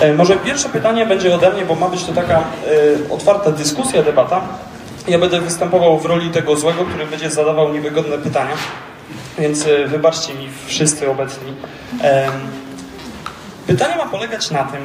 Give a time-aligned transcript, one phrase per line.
[0.00, 2.42] E, może pierwsze pytanie będzie ode mnie, bo ma być to taka e,
[3.10, 4.40] otwarta dyskusja, debata.
[5.08, 8.54] Ja będę występował w roli tego złego, który będzie zadawał niewygodne pytania,
[9.38, 11.52] więc e, wybaczcie mi wszyscy obecni.
[13.66, 14.80] Pytanie ma polegać na tym,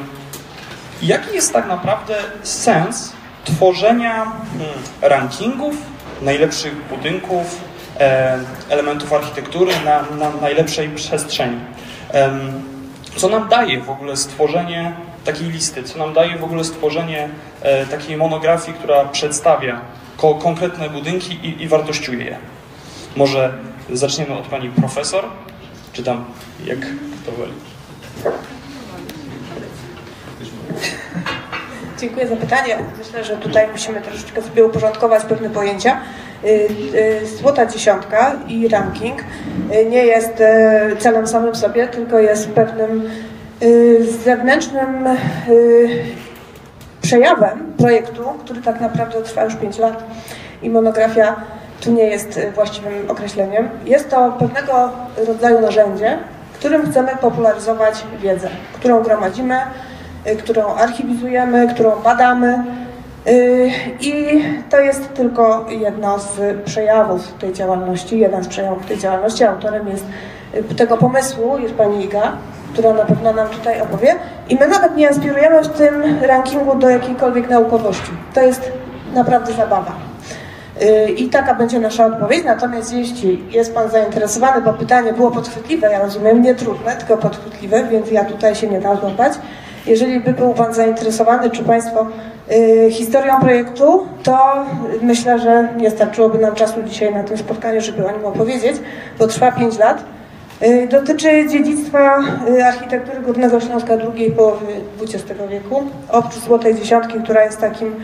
[1.02, 3.12] jaki jest tak naprawdę sens
[3.44, 5.74] tworzenia hmm, rankingów
[6.22, 7.60] najlepszych budynków,
[8.70, 11.58] elementów architektury na, na najlepszej przestrzeni.
[13.16, 14.92] Co nam daje w ogóle stworzenie
[15.24, 15.82] takiej listy?
[15.82, 17.28] Co nam daje w ogóle stworzenie
[17.62, 19.80] e, takiej monografii, która przedstawia
[20.16, 22.38] ko konkretne budynki i, i wartościuje je?
[23.16, 23.52] Może
[23.92, 25.24] zaczniemy od pani profesor,
[25.92, 26.24] czy tam
[26.64, 26.78] jak
[27.26, 27.52] to woli?
[32.02, 32.78] Dziękuję za pytanie.
[32.98, 36.00] Myślę, że tutaj musimy troszeczkę sobie uporządkować pewne pojęcia.
[36.44, 36.48] Y,
[36.94, 40.42] y, Złota dziesiątka i ranking y, nie jest
[40.98, 43.10] celem samym sobie, tylko jest pewnym
[44.24, 45.08] zewnętrznym
[47.02, 50.04] przejawem projektu, który tak naprawdę trwa już 5 lat
[50.62, 51.36] i monografia
[51.80, 53.68] tu nie jest właściwym określeniem.
[53.86, 54.90] Jest to pewnego
[55.26, 56.18] rodzaju narzędzie,
[56.54, 59.56] którym chcemy popularyzować wiedzę, którą gromadzimy,
[60.38, 62.64] którą archiwizujemy, którą badamy.
[63.26, 63.70] y,
[64.00, 69.44] I to jest tylko jedno z przejawów tej działalności, jeden z przejawów tej działalności.
[69.44, 70.04] Autorem jest
[70.70, 72.32] y, tego pomysłu jest pani Iga,
[72.72, 74.14] która na pewno nam tutaj opowie.
[74.48, 78.10] I my nawet nie aspirujemy w tym rankingu do jakiejkolwiek naukowości.
[78.34, 78.72] To jest
[79.14, 79.92] naprawdę zabawa.
[80.82, 82.44] Y, I taka będzie nasza odpowiedź.
[82.44, 87.84] Natomiast jeśli jest Pan zainteresowany, bo pytanie było podchwytliwe, ja rozumiem, nie trudne, tylko podchwytliwe,
[87.84, 89.32] więc ja tutaj się nie dam złapać.
[89.86, 92.06] Jeżeli by był Pan zainteresowany, czy Państwo
[92.52, 94.66] y, historią projektu, to
[95.02, 98.76] myślę, że nie starczyłoby nam czasu dzisiaj na tym spotkaniu, żeby o nim opowiedzieć,
[99.18, 100.04] bo trwa 5 lat.
[100.62, 104.66] Y, Dotyczy dziedzictwa y, architektury Górnego Śląska drugiej połowy
[105.02, 105.82] XX wieku.
[106.08, 107.94] Oprócz Złotej Dziesiątki, która jest takim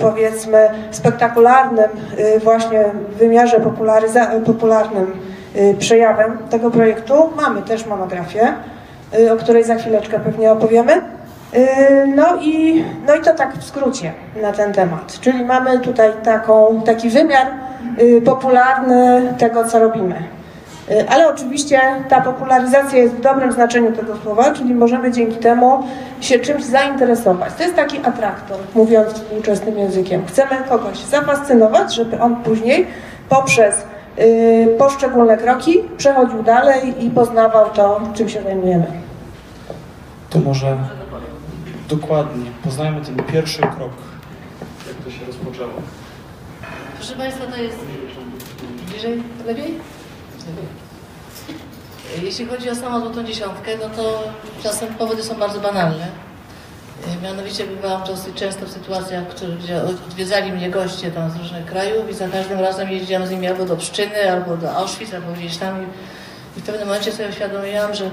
[0.00, 1.90] powiedzmy spektakularnym
[2.42, 2.84] właśnie
[3.18, 3.60] wymiarze
[4.44, 5.12] popularnym
[5.78, 8.54] przejawem tego projektu, mamy też monografię,
[9.32, 10.92] o której za chwileczkę pewnie opowiemy.
[11.54, 14.12] Y, No i, no i to tak w skrócie
[14.42, 15.18] na ten temat.
[15.20, 17.46] Czyli mamy tutaj taką, taki wymiar
[18.02, 20.14] y, popularny tego, co robimy.
[20.90, 25.82] Y, Ale oczywiście ta popularyzacja jest w dobrym znaczeniu tego słowa, czyli możemy dzięki temu
[26.20, 27.52] się czymś zainteresować.
[27.54, 30.26] To jest taki atraktor, mówiąc współczesnym językiem.
[30.26, 32.86] Chcemy kogoś zafascynować, żeby on później
[33.28, 33.82] poprzez y,
[34.78, 38.86] poszczególne kroki przechodził dalej i poznawał to, czym się zajmujemy.
[40.30, 40.78] To może
[41.88, 43.92] dokładnie poznajmy ten pierwszy krok,
[44.86, 45.72] jak to się rozpoczęło.
[46.96, 47.78] Proszę Państwa, to jest
[48.88, 49.78] bliżej, lepiej?
[52.22, 54.22] Jeśli chodzi o samą złotą dziesiątkę, no to
[54.62, 56.31] czasem powody są bardzo banalne.
[57.06, 59.24] E, Mianowicie bywałam dosyć często w sytuacjach,
[59.64, 63.48] gdzie odwiedzali mnie goście tam z różnych krajów i za każdym razem jeździłam z nimi
[63.48, 65.82] albo do Pszczyny, albo do Auschwitz, albo gdzieś tam.
[66.56, 68.10] I, w pewnym momencie sobie uświadomiłam, że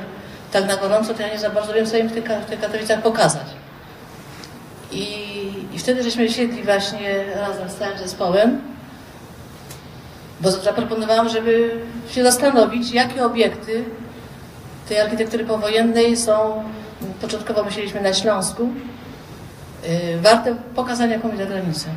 [0.51, 2.59] tak na gorąco to ja nie za bardzo wiem, co im w tych, w tych
[2.59, 3.47] Katowicach pokazać.
[4.91, 5.05] I,
[5.73, 8.61] I wtedy żeśmy siedli właśnie razem z całym zespołem
[10.41, 11.71] bo zaproponowałam, żeby
[12.11, 13.83] się zastanowić, jakie obiekty
[14.89, 16.63] tej architektury powojennej są,
[17.21, 18.69] początkowo myśleliśmy na Śląsku,
[19.83, 21.89] yy, warte pokazania komuś za granicę.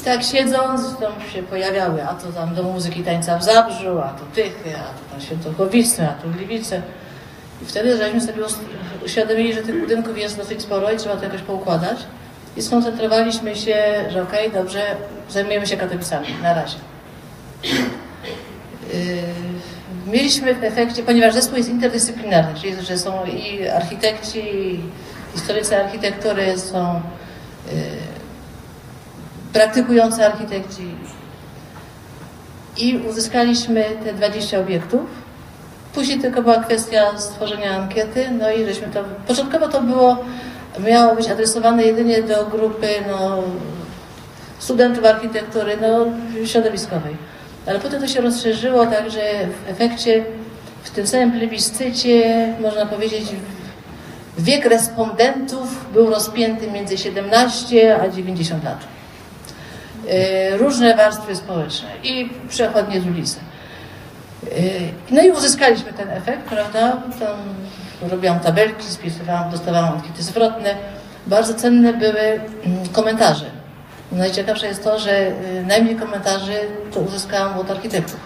[0.00, 4.08] I tak siedząc, tam się pojawiały, a to tam do muzyki tańca w Zabrzu, a
[4.08, 6.82] to Tychy, a to tam Świętochowice, a tu Gliwice.
[7.62, 8.42] I wtedy żeśmy sobie
[9.04, 11.98] uświadomili, że tych budynków jest dosyć sporo i trzeba to jakoś poukładać.
[12.56, 14.96] I skoncentrowaliśmy się, że okej, dobrze,
[15.30, 16.76] zajmujemy się Katowicami na razie.
[17.62, 17.72] Yy,
[20.12, 24.80] Mieliśmy w efekcie, ponieważ zespół jest interdyscyplinarny, czyli że są i architekci, i
[25.32, 27.00] historycy architektury, są
[27.66, 27.72] yy,
[29.52, 30.82] praktykujący architekci.
[32.76, 35.00] I uzyskaliśmy te 20 obiektów.
[35.94, 39.04] Później tylko była kwestia stworzenia ankiety, no i żeśmy to.
[39.26, 40.24] Początkowo to było,
[40.88, 43.42] miało być adresowane jedynie do grupy no,
[44.58, 46.06] studentów architektury no,
[46.46, 47.16] środowiskowej.
[47.66, 49.20] Ale potem to się rozszerzyło, także
[49.66, 50.24] w efekcie
[50.82, 53.24] w tym samym plebiscycie, można powiedzieć,
[54.38, 58.78] wiek respondentów był rozpięty między 17 a 90 lat.
[60.04, 63.40] Yy, Różne warstwy społeczne i przechodnie z ulicy.
[64.42, 64.50] Yy,
[65.10, 67.02] No i uzyskaliśmy ten efekt, prawda?
[67.20, 67.36] Tam
[68.10, 70.74] robiłam tabelki, spisywałam, dostawałam ankiety zwrotne.
[71.26, 73.61] Bardzo cenne były mm, komentarze.
[74.12, 76.54] Najciekawsze jest to, że y, najmniej komentarzy
[76.94, 78.20] to uzyskałam od architektów.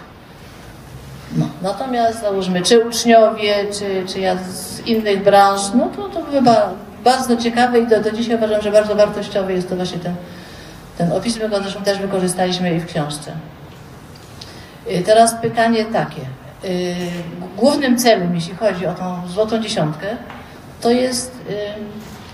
[1.37, 1.49] No.
[1.63, 6.71] Natomiast załóżmy, czy uczniowie, czy, czy ja z innych branż, no to, to chyba
[7.05, 10.15] bardzo ciekawe i do, do dzisiaj uważam, że bardzo wartościowy jest to właśnie ten,
[10.99, 13.33] ten opis, my go zresztą też wykorzystaliśmy i w książce.
[14.91, 16.21] Y, Teraz pytanie takie.
[16.65, 16.95] Y,
[17.57, 20.07] Głównym celem, jeśli chodzi o tą złotą dziesiątkę,
[20.81, 21.33] to jest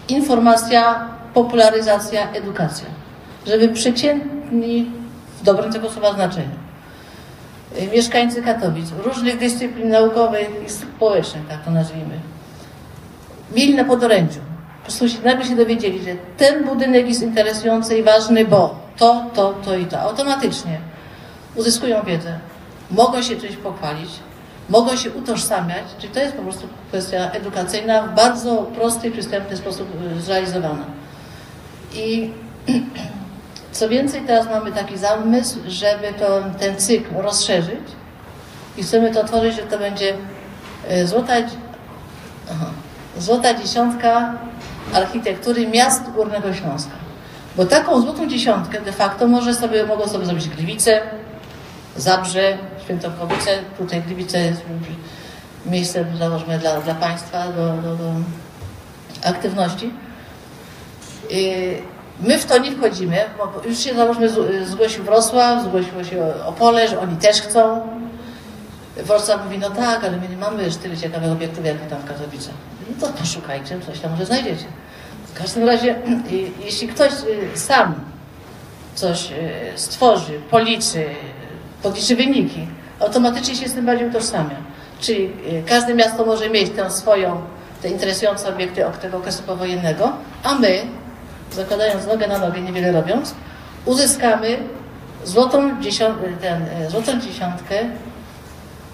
[0.08, 3.01] informacja, popularyzacja, edukacja.
[3.46, 4.90] Żeby przeciętni,
[5.40, 6.56] w dobrym tego słowa znaczeniu,
[7.82, 12.20] y, mieszkańcy Katowic, różnych dyscyplin naukowych i społecznych, tak to nazwijmy,
[13.56, 14.40] mieli na podorędziu.
[14.76, 19.54] Po prostu nagle się dowiedzieli, że ten budynek jest interesujący i ważny, bo to, to,
[19.64, 20.00] to i to.
[20.00, 20.78] Automatycznie
[21.54, 22.38] uzyskują wiedzę,
[22.90, 24.10] mogą się czymś pochwalić,
[24.68, 29.56] mogą się utożsamiać, czyli to jest po prostu kwestia edukacyjna w bardzo prosty i przystępny
[29.56, 30.84] sposób y, zrealizowana.
[31.94, 32.30] I
[33.72, 37.80] co więcej, teraz mamy taki zamysł, żeby to, ten cykl rozszerzyć
[38.76, 40.14] i chcemy to otworzyć, że to będzie
[40.90, 41.32] y, złota,
[42.50, 42.66] aha,
[43.18, 44.32] złota dziesiątka
[44.92, 46.92] architektury miast Górnego Śląska.
[47.56, 51.00] Bo taką złotą dziesiątkę de facto może sobie, mogą sobie zrobić Gliwice,
[51.96, 54.62] Zabrze, Świętochowice, tutaj Gliwice jest
[55.66, 58.12] miejsce, założmy, dla, dla państwa do, do, do
[59.24, 59.90] aktywności.
[61.30, 61.91] Yy,
[62.22, 66.88] My w to nie wchodzimy, bo już się założmy, z- zgłosił Wrocław, zgłosiło się Opole,
[66.88, 67.80] że oni też chcą.
[68.96, 72.04] Wrocław mówi, no tak, ale my nie mamy już tyle ciekawych obiektów, jak tam w
[72.04, 72.54] Katowicach.
[73.00, 74.64] No to poszukajcie, coś tam może znajdziecie.
[75.34, 75.94] W każdym razie,
[76.64, 77.12] jeśli ktoś
[77.54, 77.94] y, sam
[78.94, 79.34] coś y,
[79.76, 81.04] stworzy, policzy,
[81.82, 82.66] podliczy wyniki,
[83.00, 84.56] automatycznie się z tym bardziej utożsamia.
[85.00, 87.40] Czyli y, każde miasto może mieć tę swoją,
[87.82, 90.82] te interesujące obiekty tego okresu powojennego, a my,
[91.54, 93.34] zakładając nogę na nogę, niewiele robiąc,
[93.84, 94.58] uzyskamy
[95.24, 97.74] złotą, dziesią- ten, y, złotą dziesiątkę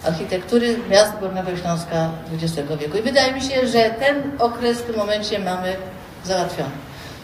[0.04, 2.96] architektury miast Górnego Śląska XX wieku.
[2.98, 5.76] I wydaje mi się, że ten okres w tym momencie mamy
[6.24, 6.70] załatwiony.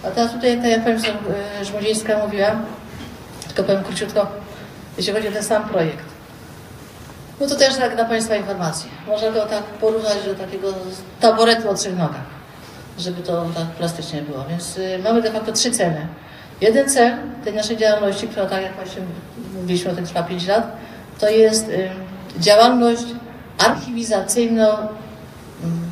[0.05, 0.97] A teraz tutaj, tak jak pani
[1.61, 2.51] y, Żmudzińska mówiła,
[3.47, 4.27] tylko powiem króciutko,
[4.97, 6.05] jeśli chodzi o ten sam projekt.
[7.41, 8.91] No to też tak na Państwa informacje.
[9.07, 10.69] Można go tak porównać do takiego
[11.21, 12.34] taboretu o trzech nogach,
[12.99, 14.45] żeby to tak plastycznie było.
[14.49, 16.07] Więc y, mamy de facto trzy cele.
[16.61, 19.03] Jeden cel tej naszej działalności, która tak jak właśnie
[19.55, 20.77] mówiliśmy o tym trwa 5 lat,
[21.19, 21.91] to jest y,
[22.39, 23.05] działalność
[23.59, 24.79] archiwizacyjno
[25.63, 25.91] mm,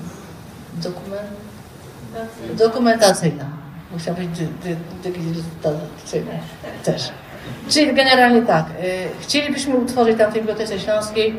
[2.57, 3.45] dokumentacyjna.
[3.93, 4.29] Musiała być
[5.03, 6.33] digitalizacyjna
[6.85, 7.11] też.
[7.69, 11.37] Czyli generalnie tak, y, chcielibyśmy utworzyć tam w tej Bibliotece Śląskiej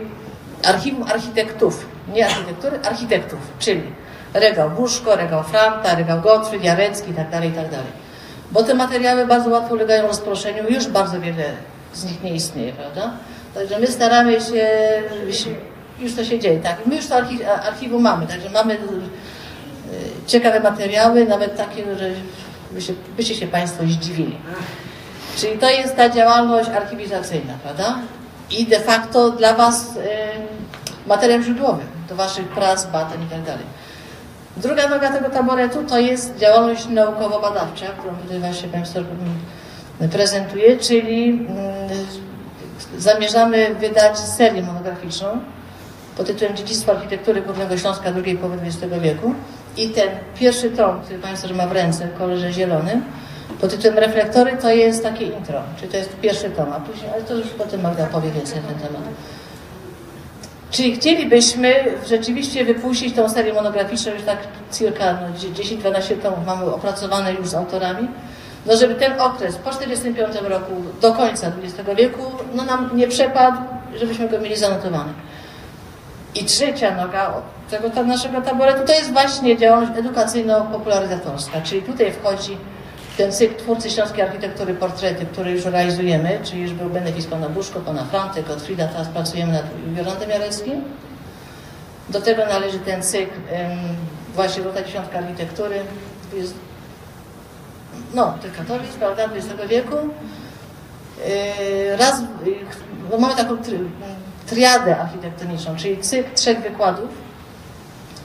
[0.63, 3.81] archiwum architektów, nie architektury, architektów, czyli
[4.33, 7.77] regał Buszko, regał Franta, regał Gottfried, Jarecki itd., itd.
[8.51, 11.43] Bo te materiały bardzo łatwo ulegają rozproszeniu, już bardzo wiele
[11.93, 13.11] z nich nie istnieje, prawda?
[13.53, 14.67] Także my staramy się,
[15.19, 15.49] żeby się
[15.99, 16.85] już to się dzieje, tak.
[16.85, 18.77] My już to archi- archiwum mamy, także mamy y,
[20.27, 22.09] ciekawe materiały, nawet takie, że
[22.71, 24.37] byście, byście się Państwo zdziwili.
[25.37, 27.95] Czyli to jest ta działalność archiwizacyjna, prawda?
[28.51, 29.99] I de facto dla Was y,
[31.07, 31.39] materiał
[32.09, 33.57] do Waszych prac, badań i tak.
[34.57, 41.29] Druga noga tego taboretu to jest działalność naukowo-badawcza, którą tutaj właśnie Państwo mm, prezentuje, czyli
[41.29, 41.49] mm,
[42.97, 45.39] zamierzamy wydać serię monograficzną
[46.17, 49.33] pod tytułem Dziedzictwo architektury Górnego Śląska drugiej połowy XX wieku.
[49.77, 50.09] I ten
[50.39, 53.03] pierwszy tom, który Państwo ma w ręce, w kolorze zielonym,
[53.61, 57.23] pod tytułem Reflektory, to jest takie intro, czyli to jest pierwszy tom, a później, ale
[57.23, 59.01] to już potem Magda powie więcej na ten temat.
[60.73, 64.37] Czyli chcielibyśmy rzeczywiście wypuścić tą serię monograficzną, już tak
[64.71, 68.07] cirka no, 10-12 tomów mamy opracowane już z autorami,
[68.65, 72.21] no żeby ten okres po 1945 roku do końca XX wieku
[72.55, 73.57] no nam nie przepadł,
[73.99, 75.13] żebyśmy go mieli zanotowany.
[76.35, 77.33] I trzecia noga
[77.69, 82.57] tego naszego taboretu to jest właśnie działalność edukacyjno-popularyzatorska, czyli tutaj wchodzi
[83.17, 87.79] ten cykl Twórcy Śląskiej Architektury Portrety, który już realizujemy, czyli już był benefis pana Buszko,
[87.79, 89.63] pana Franty, Gottfrieda, teraz pracujemy nad
[89.97, 90.83] Jolantem Jareckim.
[92.09, 93.39] Do tego należy ten cykl
[94.35, 95.75] właśnie Złota Dziesiątka Architektury,
[96.33, 96.53] jest,
[98.13, 99.95] no, tych Katowic, prawda, XX wieku.
[99.95, 102.21] Yy, raz,
[103.11, 103.79] no mamy taką tri,
[104.47, 107.09] triadę architektoniczną, czyli cykl trzech wykładów.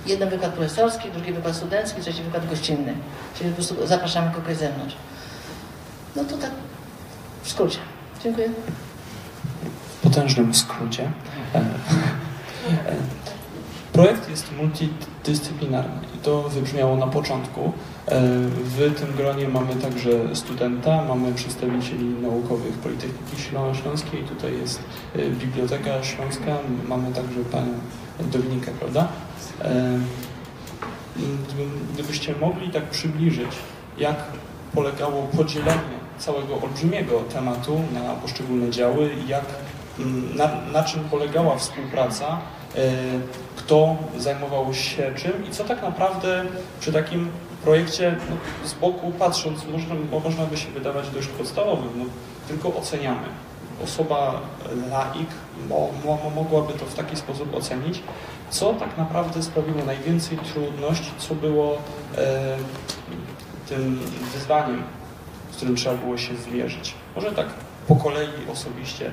[0.09, 2.95] Jeden wykład profesorski, drugi wykład studencki, trzeci wykład gościnny.
[3.39, 4.95] Czyli po prostu zapraszamy kogoś z zewnątrz.
[6.17, 6.51] No to tak
[7.43, 7.79] w skrócie.
[8.25, 8.49] Dziękuję.
[9.89, 11.11] w potężnym skrócie.
[11.55, 11.65] E,
[13.93, 17.73] Projekt jest multidyscyplinarny i to wybrzmiało na początku.
[18.07, 18.21] E,
[18.65, 24.81] W tym gronie mamy także studenta, mamy przedstawicieli naukowych Politechniki Ślą- Śląskiej, tutaj jest
[25.17, 26.57] e, Biblioteka Śląska,
[26.89, 27.73] mamy także panią
[28.21, 29.09] Dominikę, prawda?
[31.95, 33.51] Gdybyście mogli tak przybliżyć,
[33.99, 34.17] jak
[34.75, 39.45] polegało podzielenie całego olbrzymiego tematu na poszczególne działy jak,
[40.35, 42.39] na, na czym polegała współpraca,
[42.77, 42.81] e,
[43.57, 46.45] kto zajmował się czym i co tak naprawdę
[46.81, 47.31] przy takim
[47.65, 48.37] projekcie no,
[48.69, 52.05] z boku patrząc, można, można by się wydawać dość podstawowym, no,
[52.49, 53.27] tylko oceniamy.
[53.85, 54.41] Osoba
[54.91, 55.29] laik
[55.69, 58.03] mo, mo, mogłaby to w taki sposób ocenić,
[58.51, 61.79] co tak naprawdę sprawiło najwięcej trudności, co było
[62.19, 62.57] e,
[63.69, 64.01] tym
[64.35, 64.83] wyzwaniem,
[65.53, 66.95] z którym trzeba było się zmierzyć.
[67.17, 67.47] Może tak
[67.89, 69.11] po kolei osobiście.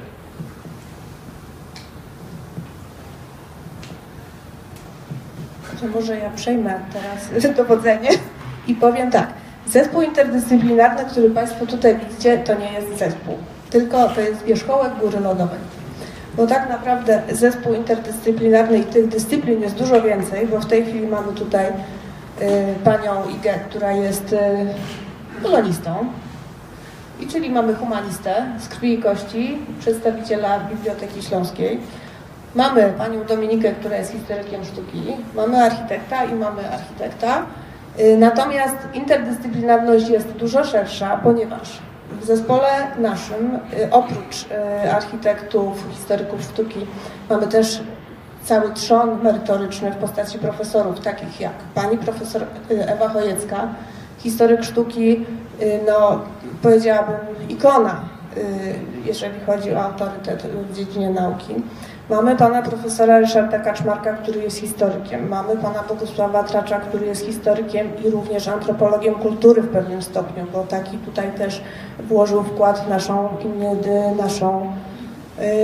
[5.93, 8.09] Może ja przejmę teraz dowodzenie
[8.67, 9.33] i powiem tak.
[9.67, 13.37] Zespół interdyscyplinarny, który Państwo tutaj widzicie, to nie jest zespół,
[13.69, 15.59] tylko to jest wierzchołek góry lodowej.
[16.37, 21.07] Bo tak naprawdę zespół interdyscyplinarny i tych dyscyplin jest dużo więcej, bo w tej chwili
[21.07, 21.73] mamy tutaj y,
[22.83, 24.37] panią Igę, która jest y,
[25.43, 26.07] polonistą,
[27.19, 31.79] i czyli mamy humanistę z krwi i kości, przedstawiciela Biblioteki Śląskiej.
[32.55, 35.03] Mamy panią Dominikę, która jest historykiem sztuki,
[35.35, 37.45] mamy architekta i mamy architekta.
[37.99, 41.79] Y, natomiast interdyscyplinarność jest dużo szersza, ponieważ
[42.21, 44.45] w zespole naszym, y, oprócz
[44.85, 46.87] y, architektów, historyków sztuki,
[47.29, 47.81] mamy też
[48.43, 53.67] cały trzon merytoryczny w postaci profesorów, takich jak pani profesor Ewa Chojecka,
[54.17, 55.25] historyk sztuki,
[55.87, 56.21] no
[56.61, 57.15] powiedziałabym
[57.49, 58.01] ikona,
[59.05, 61.55] jeżeli chodzi o autorytet w dziedzinie nauki.
[62.09, 65.29] Mamy pana profesora Ryszarda Kaczmarka, który jest historykiem.
[65.29, 70.63] Mamy pana Bogusława Tracza, który jest historykiem i również antropologiem kultury w pewnym stopniu, bo
[70.63, 71.61] taki tutaj też
[71.99, 73.29] włożył wkład w naszą,
[74.17, 74.73] naszą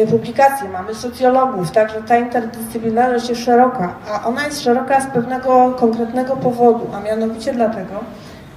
[0.03, 0.69] y, publikację.
[0.69, 6.87] Mamy socjologów, także ta interdyscyplinarność jest szeroka, a ona jest szeroka z pewnego konkretnego powodu,
[6.93, 7.93] a mianowicie dlatego,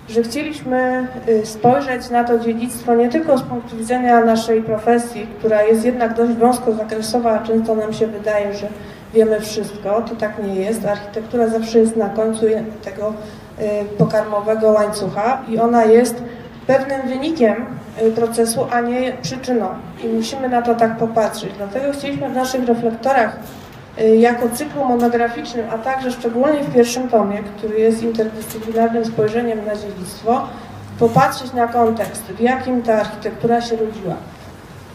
[0.08, 5.62] że chcieliśmy y, spojrzeć na to dziedzictwo nie tylko z punktu widzenia naszej profesji, która
[5.62, 8.68] jest jednak dość wąskozakresowa, a często nam się wydaje, że
[9.14, 10.87] wiemy wszystko, to tak nie jest.
[10.87, 12.46] Architektura zawsze jest na końcu
[12.84, 13.14] tego
[13.58, 16.23] y, pokarmowego łańcucha i ona jest
[16.66, 17.66] pewnym wynikiem
[18.02, 19.68] y, procesu, a nie przyczyną.
[20.04, 21.50] I musimy na to tak popatrzeć.
[21.56, 23.37] Dlatego chcieliśmy w naszych reflektorach
[24.18, 30.48] jako cyklu monograficznym, a także szczególnie w pierwszym tomie, który jest interdyscyplinarnym spojrzeniem na dziedzictwo,
[30.98, 34.14] popatrzeć na kontekst, w jakim ta architektura się rodziła.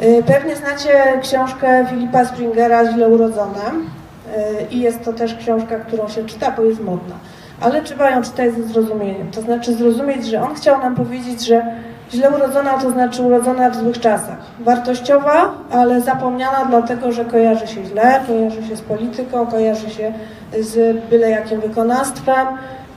[0.04, 6.08] Y, pewnie znacie książkę Filipa Springera Źle urodzone y, i jest to też książka, którą
[6.08, 7.16] się czyta, bo jest modna.
[7.62, 9.32] Ale trzeba ją czytać ze zrozumieniem.
[9.32, 11.66] To znaczy zrozumieć, że on chciał nam powiedzieć, że
[12.14, 14.38] Źle urodzona to znaczy urodzona w złych czasach.
[14.60, 20.14] Wartościowa, ale zapomniana dlatego, że kojarzy się źle, kojarzy się z polityką, kojarzy się
[20.60, 22.48] z byle jakim wykonawstwem,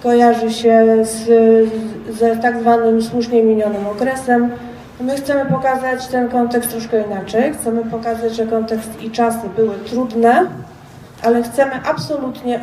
[0.02, 1.26] kojarzy się z,
[2.18, 4.50] z tak zwanym słusznie minionym okresem.
[5.00, 7.54] My chcemy pokazać ten kontekst troszkę inaczej.
[7.54, 10.46] Chcemy pokazać, że kontekst i czasy były trudne,
[11.22, 12.60] ale chcemy absolutnie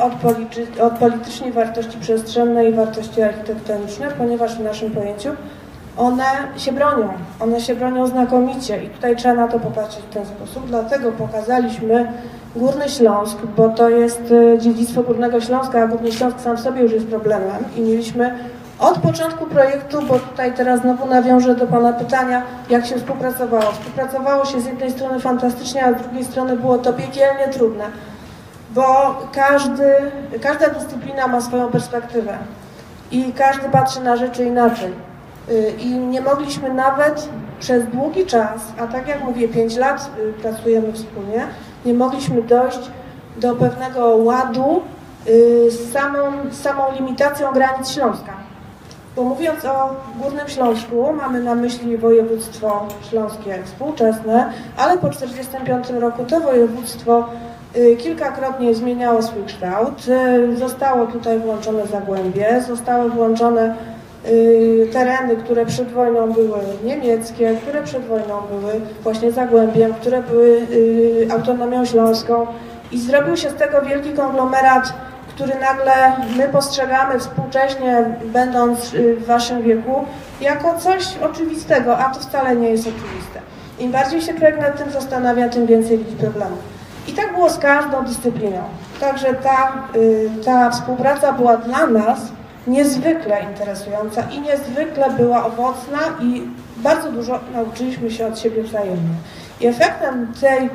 [0.82, 5.30] odpolitycznić wartości przestrzenne i wartości architektoniczne, ponieważ w naszym pojęciu
[5.98, 6.24] one
[6.58, 7.10] się bronią.
[7.40, 10.68] One się bronią znakomicie i tutaj trzeba na to popatrzeć w ten sposób.
[10.68, 12.12] Dlatego pokazaliśmy
[12.56, 16.82] Górny Śląsk, bo to jest e, dziedzictwo Górnego Śląska, a Górny Śląsk sam w sobie
[16.82, 18.36] już jest problemem i mieliśmy
[18.80, 23.72] od początku projektu, bo tutaj teraz znowu nawiążę do Pana pytania, jak się współpracowało.
[23.72, 27.84] Współpracowało się z jednej strony fantastycznie, a z drugiej strony było to piekielnie trudne,
[28.72, 29.94] bo każdy,
[30.42, 32.38] każda dyscyplina ma swoją perspektywę
[33.12, 35.09] i każdy patrzy na rzeczy inaczej.
[35.52, 37.30] Y, i nie mogliśmy nawet
[37.60, 41.48] przez długi czas, a tak jak mówię, 5 lat y, pracujemy wspólnie,
[41.86, 42.80] nie mogliśmy dojść
[43.38, 44.82] do pewnego ładu
[45.28, 46.20] y, z samą,
[46.52, 48.34] samą limitacją granic Śląska.
[49.16, 56.26] Bo mówiąc o Górnym Śląsku, mamy na myśli województwo śląskie współczesne, ale po 1945 roku
[56.26, 57.26] to województwo
[57.98, 60.06] kilkakrotnie zmieniało swój kształt.
[60.58, 63.76] Zostało tutaj włączone Zagłębie, zostały włączone
[64.94, 71.28] tereny, które przed wojną były niemieckie, które przed wojną były właśnie Zagłębiem, które były y,
[71.32, 72.48] autonomią śląską
[72.92, 74.94] i zrobił się z tego wielki konglomerat,
[75.28, 75.94] który nagle
[76.38, 80.06] my postrzegamy współcześnie, będąc y, w waszym wieku,
[80.42, 83.40] jako coś oczywistego, a to wcale nie jest oczywiste.
[83.80, 86.60] Im bardziej się człowiek nad tym zastanawia, tym więcej widzi problemów.
[87.08, 88.62] I tak było z każdą dyscypliną.
[89.00, 89.74] Także ta,
[90.46, 92.20] ta współpraca była dla nas
[92.68, 96.42] niezwykle interesująca i niezwykle była owocna i
[96.78, 99.16] bardzo dużo nauczyliśmy się od siebie wzajemnie.
[99.62, 100.70] I efektem tej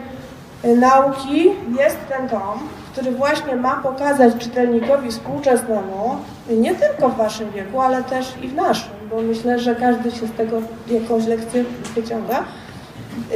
[0.64, 1.45] y, nauki
[1.79, 2.59] jest ten tom,
[2.93, 6.17] który właśnie ma pokazać czytelnikowi współczesnemu,
[6.50, 10.26] nie tylko w waszym wieku, ale też i w naszym, bo myślę, że każdy się
[10.26, 11.64] z tego jakąś lekcję
[11.95, 12.45] wyciąga.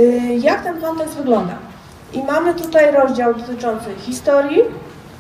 [0.01, 1.55] Y, Jak ten kontekst wygląda?
[2.13, 4.61] I mamy tutaj rozdział dotyczący historii,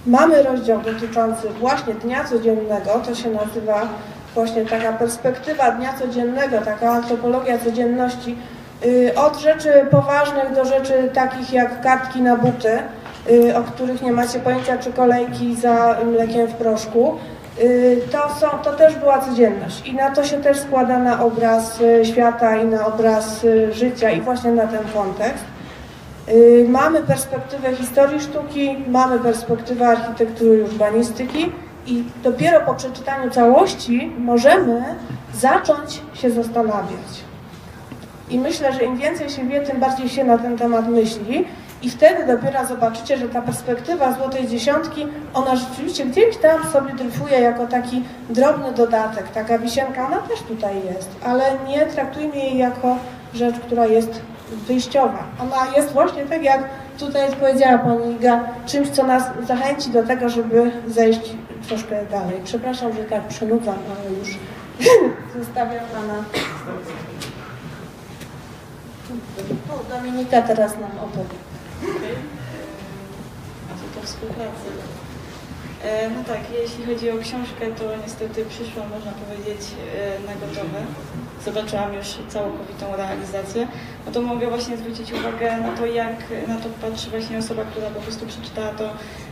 [0.08, 3.88] mamy rozdział dotyczący właśnie dnia codziennego, to się nazywa
[4.34, 8.38] właśnie taka perspektywa dnia codziennego, taka antropologia codzienności,
[8.86, 12.78] y, od rzeczy poważnych do rzeczy takich jak kartki na buty,
[13.30, 17.18] y, o których nie macie pojęcia, czy kolejki za mlekiem w proszku.
[17.60, 21.78] Y, To, są, to też była codzienność i na to się też składa na obraz
[22.04, 25.44] świata i na obraz życia i właśnie na ten kontekst.
[26.32, 31.52] Y, Mamy perspektywę historii sztuki, mamy perspektywę architektury i urbanistyki
[31.86, 34.82] i dopiero po przeczytaniu całości możemy
[35.34, 37.24] zacząć się zastanawiać.
[38.30, 41.44] I myślę, że im więcej się wie, tym bardziej się na ten temat myśli.
[41.82, 47.40] I wtedy dopiero zobaczycie, że ta perspektywa złotej dziesiątki, ona rzeczywiście gdzieś tam sobie dryfuje
[47.40, 52.96] jako taki drobny dodatek, taka wisienka, ona też tutaj jest, ale nie traktujmy jej jako
[53.34, 54.20] rzecz, która jest
[54.66, 55.24] wyjściowa.
[55.40, 56.64] Ona jest właśnie tak, jak
[56.98, 61.20] tutaj powiedziała Pani Iga, czymś, co nas zachęci do tego, żeby zejść
[61.68, 62.40] troszkę dalej.
[62.44, 64.28] Przepraszam, że tak przynudzam, ale już
[65.44, 66.24] zostawiam Pana.
[69.70, 71.38] O, Dominika teraz nam opowie.
[73.68, 74.68] A to to współpracy.
[75.84, 79.60] E, No tak, jeśli chodzi o książkę, to niestety przyszła, można powiedzieć,
[79.96, 80.80] e, na gotowe.
[81.44, 83.68] Zobaczyłam już całkowitą realizację.
[84.06, 87.90] No to mogę właśnie zwrócić uwagę na to, jak na to patrzy właśnie osoba, która
[87.90, 88.90] po prostu przeczytała to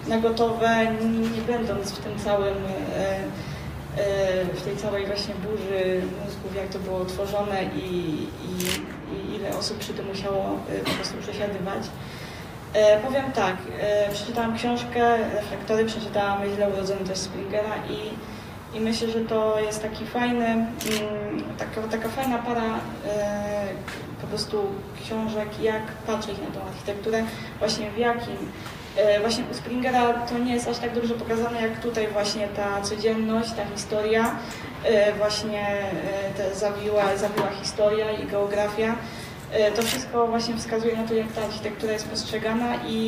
[0.09, 0.87] na gotowe,
[1.35, 2.55] nie, będąc w tym całym,
[2.97, 3.19] e,
[4.03, 7.89] e, w tej całej właśnie burzy mózgów, jak to było tworzone i,
[8.49, 8.57] i,
[9.15, 11.83] i ile osób przy tym musiało e, po prostu przesiadywać.
[13.07, 13.57] Powiem tak,
[14.13, 18.11] przeczytałam książkę, reflektory, przeczytałam Źle urodzony też Springera i,
[18.77, 20.69] i myślę, że to jest taki fajny, mm,
[21.59, 23.67] taka, taka fajna para e,
[24.21, 24.63] po prostu
[25.05, 27.23] książek, jak patrzeć na tą architekturę,
[27.59, 28.37] właśnie w jakim.
[28.97, 32.83] E, właśnie u Springera to nie jest aż tak dobrze pokazane, jak tutaj właśnie ta
[32.83, 34.37] codzienność, ta historia,
[34.85, 35.67] e, właśnie
[36.37, 38.95] ta zawiła, zawiła historia i geografia.
[39.53, 42.99] E, To wszystko właśnie wskazuje na to, jak ta architektura jest postrzegana i,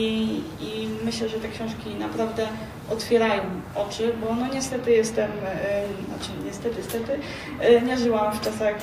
[0.61, 2.47] i myślę, że te książki naprawdę
[2.91, 3.43] otwierają
[3.75, 7.19] oczy, bo no niestety jestem, e, znaczy niestety, niestety,
[7.61, 8.75] e, nie żyłam w czasach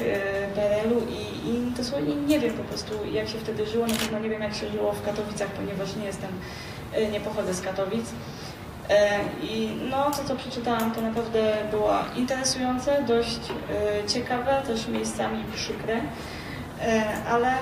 [0.55, 4.29] PRL-u i, i dosłownie nie wiem po prostu, jak się wtedy żyło, na pewno nie
[4.29, 6.29] wiem, jak się żyło w Katowicach, ponieważ nie jestem,
[7.11, 8.05] nie pochodzę z Katowic.
[9.43, 13.39] I no, to co przeczytałam, to naprawdę było interesujące, dość
[14.07, 16.01] ciekawe, też miejscami przykre.
[16.81, 17.53] E, ale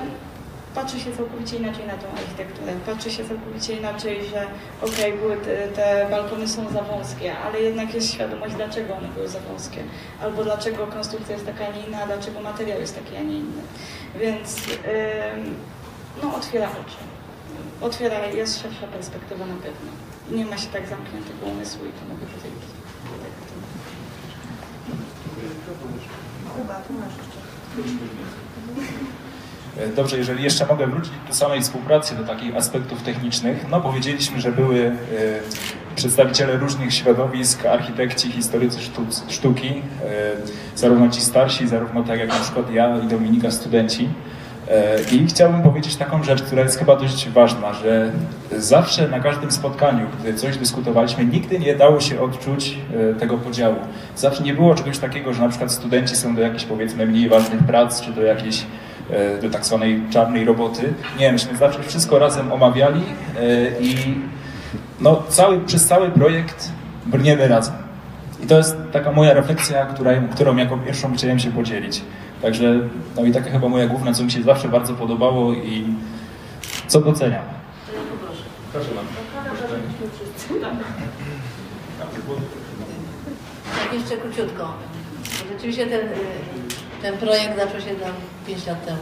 [0.76, 2.74] patrzy się całkowicie inaczej na tą architekturę.
[2.86, 4.48] Patrzy się całkowicie inaczej, że
[4.82, 9.28] okej, były te, te balkony są za wąskie, ale jednak jest świadomość, dlaczego one były
[9.28, 9.84] za wąskie.
[10.22, 13.38] Albo dlaczego konstrukcja jest taka, a nie inna, a dlaczego materiał jest taki, a nie
[13.38, 13.62] inny.
[14.20, 15.56] Więc ym,
[16.24, 16.98] no, otwiera oczy.
[17.82, 19.92] Otwiera, jest szersza perspektywa na pewno.
[20.32, 22.64] Nie ma się tak zamkniętego umysłu i to mogę powiedzieć.
[26.58, 27.40] Chyba, tu masz jeszcze.
[29.78, 33.66] E, Dobrze, jeżeli jeszcze mogę wrócić do samej współpracy, do takich aspektów technicznych.
[33.72, 34.94] No powiedzieliśmy, że były e,
[35.96, 38.80] przedstawiciele różnych środowisk, architekci, historycy
[39.30, 39.82] sztuki, e,
[40.76, 44.10] zarówno ci starsi, zarówno tak jak na przykład ja i Dominika studenci.
[44.72, 48.12] E, I chciałbym powiedzieć taką rzecz, która jest chyba dość ważna, że
[48.58, 52.78] zawsze na każdym spotkaniu, gdy coś dyskutowaliśmy, nigdy nie dało się odczuć
[53.12, 53.76] e, tego podziału.
[54.16, 57.64] Zawsze nie było czegoś takiego, że na przykład studenci są do jakichś powiedzmy mniej ważnych
[57.64, 58.66] prac, czy do jakiejś
[59.12, 60.94] e, do tak zwanej czarnej roboty.
[61.20, 63.02] Nie, myśmy zawsze wszystko razem omawiali
[63.80, 63.96] i
[65.02, 66.72] no, cały, przez cały projekt
[67.06, 67.74] brniemy razem.
[68.44, 72.02] I to jest taka moja refleksja, która, którą jako pierwszą chciałem się podzielić.
[72.44, 72.80] Także,
[73.16, 75.86] no i taka chyba moja główna, co mi się zawsze bardzo podobało i
[76.88, 77.46] co doceniam.
[78.12, 78.44] Poproszę.
[78.74, 79.12] Proszę bardzo.
[83.76, 84.74] Tak, jeszcze króciutko.
[85.52, 86.02] Rzeczywiście ten,
[87.02, 88.12] ten projekt zaczął się tam
[88.48, 89.02] 5 lat temu.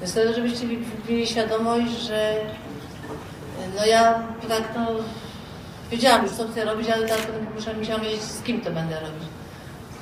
[0.00, 0.66] Więc to, żebyście
[1.08, 2.34] mieli świadomość, że
[3.76, 4.14] no ja
[4.48, 4.86] tak no
[5.90, 7.18] wiedziałam już co chcę robić, ale tak
[7.54, 9.35] muszę, musiałam wiedzieć z kim to będę robić.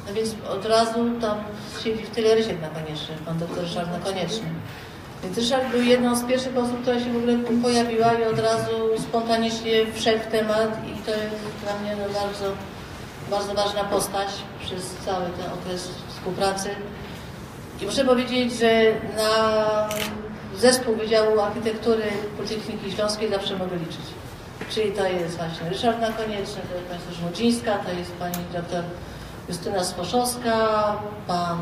[0.08, 1.38] No więc od razu tam
[1.84, 4.48] siedzi w tyle Rysiek na konieczny, pan doktor Ryszard na konieczny.
[5.22, 8.70] Więc Ryszard był jedną z pierwszych osób, która się w ogóle pojawiła i od razu
[9.08, 12.52] spontanicznie wszedł w temat i to jest dla mnie no bardzo,
[13.30, 14.28] bardzo ważna postać
[14.64, 16.70] przez cały ten okres współpracy.
[17.80, 19.88] I muszę powiedzieć, że na
[20.58, 22.04] zespół Wydziału Architektury
[22.36, 24.06] Politechniki Śląskiej zawsze mogę liczyć.
[24.70, 28.84] Czyli to jest właśnie Ryszard Nakonieczny, to jest pani Żmudzińska, to jest pani doktor
[29.48, 30.56] Justyna Sposzowska,
[31.26, 31.58] pan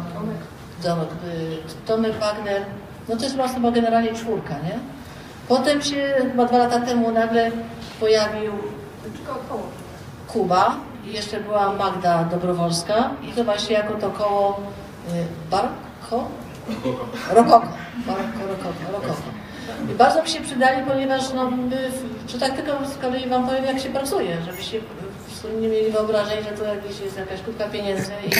[0.82, 2.62] Tomek, y, Tomek Wagner.
[3.08, 4.78] No to jest właśnie chyba generalnie czwórka, nie?
[5.48, 7.50] Potem się chyba dwa lata temu nagle
[8.00, 8.52] pojawił
[10.28, 14.60] Kuba i jeszcze była Magda Dobrowolska i to właśnie jako to koło
[15.08, 16.28] y, Barko?
[17.30, 17.68] Rokoko.
[18.06, 19.22] Barko, Rokoko, Rokoko.
[19.92, 21.90] I bardzo mi się przydali, ponieważ no, my,
[22.40, 24.80] tak tylko z kolei Wam powiem, jak się pracuje, żebyście
[25.48, 28.30] nie mieli wyobrażeń, że to jakieś jest jakaś kubka pieniędzy i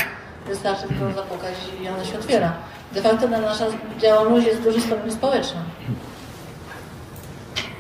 [0.49, 2.53] wystarczy tylko zapukać i ona się otwiera.
[2.93, 3.65] De facto na nasza
[3.99, 5.61] działalność jest w dużym stopniu społeczna.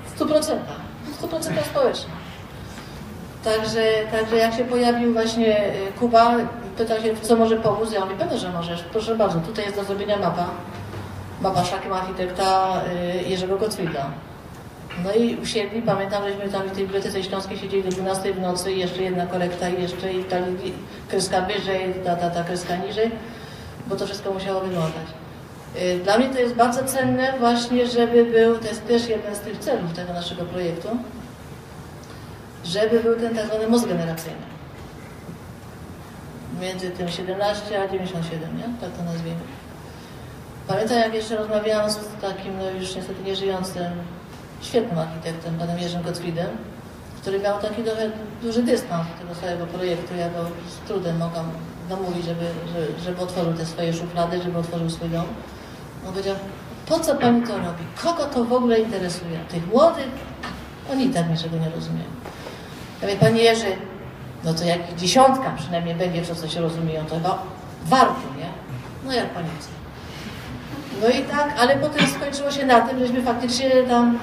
[0.06, 0.56] W 100%.
[1.04, 2.10] W 100% społeczna.
[3.44, 3.82] Także,
[4.12, 6.36] także jak się pojawił właśnie y, Kuba,
[6.76, 7.92] pytał się, co może pomóc.
[7.92, 8.82] Ja mówię, pewnie, że możesz.
[8.82, 10.46] Proszę bardzo, tutaj jest do zrobienia mapa.
[11.40, 12.80] Mapa szakiem architekta
[13.24, 14.10] y, Jerzego Gottfrieda.
[15.04, 18.72] No i usiedli, pamiętam, żeśmy tam w tej bibliotece śląskiej siedzieli do 12 w nocy
[18.72, 20.36] jeszcze jedna korekta i jeszcze i ta
[21.08, 23.10] kreska wyżej, ta, ta, ta kreska niżej,
[23.86, 25.06] bo to wszystko musiało wyglądać.
[25.76, 29.38] Y, Dla mnie to jest bardzo cenne właśnie, żeby był, to jest też jeden z
[29.38, 30.88] tych celów tego naszego projektu,
[32.64, 34.52] żeby był ten tak zwany most generacyjny.
[36.60, 38.64] Między tym 17 a 97, nie?
[38.80, 39.40] Tak to nazwijmy.
[40.68, 43.92] Pamiętam, jak jeszcze rozmawiałam z takim, no już niestety nieżyjącym,
[44.62, 46.50] świetnym architektem, panem Jerzym Gottfriedem,
[47.20, 48.10] który miał taki trochę
[48.42, 50.14] duży dystans do tego swojego projektu.
[50.14, 51.46] Ja go z trudem mogłam
[51.90, 52.44] namówić, żeby,
[52.74, 55.24] żeby, żeby otworzył te swoje szuflady, żeby otworzył swój dom.
[56.06, 56.36] On powiedział,
[56.86, 57.84] po co pani to robi?
[58.02, 59.38] Kogo to w ogóle interesuje?
[59.48, 60.08] Tych młodych?
[60.92, 62.10] Oni tak niczego nie rozumieją.
[63.02, 63.76] Ja mówię, panie Jerzy,
[64.44, 67.42] no to jak dziesiątka przynajmniej będzie, co coś rozumieją, to chyba
[67.84, 68.48] warto, nie?
[69.06, 69.68] No jak pani chce.
[71.02, 74.18] No i tak, ale potem skończyło się na tym, żeśmy faktycznie tam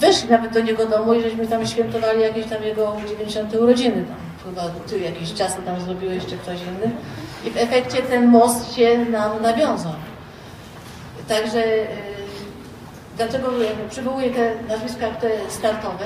[0.00, 4.04] weszli nawet do niego domu i żeśmy tam świętowali jakieś tam jego 90 urodziny.
[4.04, 6.90] Tam chyba ty jakiś czas tam zrobił jeszcze ktoś inny.
[7.44, 9.92] I w efekcie ten most się nam nawiązał.
[11.28, 11.66] Także
[13.18, 16.04] yy, jakby przywołuję te nazwiska te startowe?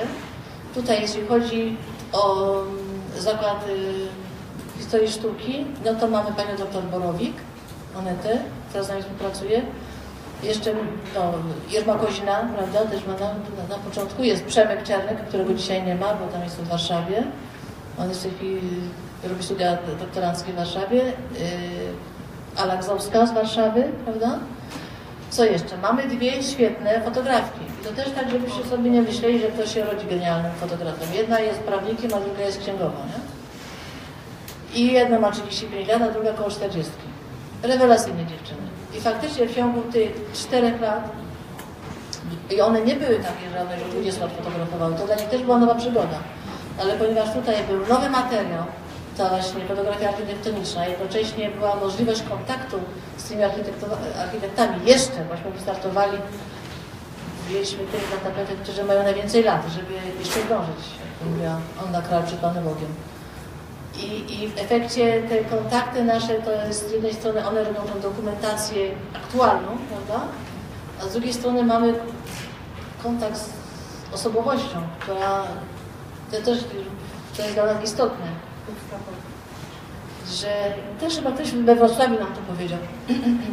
[0.75, 1.77] Tutaj jeśli chodzi
[2.11, 2.77] o mm,
[3.17, 7.33] zakład y, historii sztuki, no to mamy panią doktor Borowik,
[7.97, 8.37] Anetę,
[8.69, 9.61] która z nami współpracuje.
[10.43, 10.73] Jeszcze
[11.15, 11.33] no,
[11.77, 13.33] Irma Kozina, prawda, też ma na,
[13.69, 14.23] na, początku.
[14.23, 17.23] Jest Przemek Czarnek, którego dzisiaj nie ma, bo tam jest w Warszawie.
[17.99, 18.59] On jest w tej chwili,
[19.23, 20.97] robi studia doktoranckie w Warszawie.
[20.97, 21.11] Yy,
[22.55, 24.39] Ala z Warszawy, prawda?
[25.29, 25.77] Co jeszcze?
[25.77, 27.59] Mamy dwie świetne fotografki.
[27.81, 31.13] I to też tak, żebyście sobie nie myśleli, że ktoś się rodzi genialnym fotografem.
[31.13, 33.21] Jedna jest prawnikiem, a druga jest księgową, nie?
[34.81, 36.91] I jedna ma 35 lat, a druga koło 40.
[37.63, 38.60] Rewelacyjne dziewczyny.
[38.97, 41.09] I faktycznie w ciągu tych czterech lat
[42.49, 44.95] i one nie były takie, że one już 20 lat fotografowały.
[44.95, 46.19] To dla nich też była nowa przygoda.
[46.79, 48.63] Ale ponieważ tutaj był nowy materiał,
[49.17, 52.77] ta właśnie fotografia architektoniczna, jednocześnie była możliwość kontaktu
[53.17, 53.43] z tymi
[54.19, 56.17] architektami jeszcze, bośmy wystartowali,
[57.47, 60.85] wzięliśmy tych na tapetę, którzy mają najwięcej lat, żeby jeszcze dążyć,
[61.25, 63.10] mówiła Anna Kral przed Panem Bogiem.
[64.01, 67.99] I, I w efekcie te kontakty nasze to jest z jednej strony one robią tą
[67.99, 70.25] dokumentację aktualną, prawda?
[71.01, 71.93] A z drugiej strony mamy
[73.03, 73.49] kontakt z
[74.13, 75.43] osobowością, która
[76.31, 76.59] to też
[77.37, 78.25] to jest dla nas istotne.
[80.31, 82.79] Że też chyba ktoś we Wrocławiu nam to powiedział,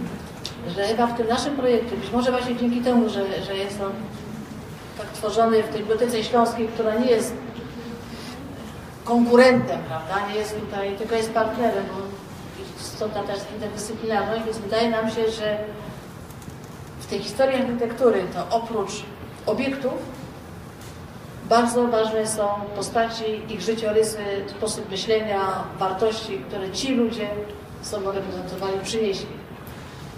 [0.77, 3.93] że chyba w tym naszym projekcie, być może właśnie dzięki temu, że, że jest on
[4.99, 7.35] tak tworzony w tej Bibliotece Śląskiej, która nie jest
[9.09, 10.29] konkurentem, prawda?
[10.29, 12.03] Nie jest tutaj, tylko jest partnerem, bo
[12.85, 15.59] stąd ta też interdyscyplinarność, więc wydaje nam się, że
[17.01, 18.93] w tej historii architektury to oprócz
[19.47, 19.93] obiektów
[21.49, 25.41] bardzo ważne są postaci, ich życiorysy, sposób myślenia,
[25.79, 27.29] wartości, które ci ludzie
[27.83, 29.39] sobą reprezentowali, przynieśli.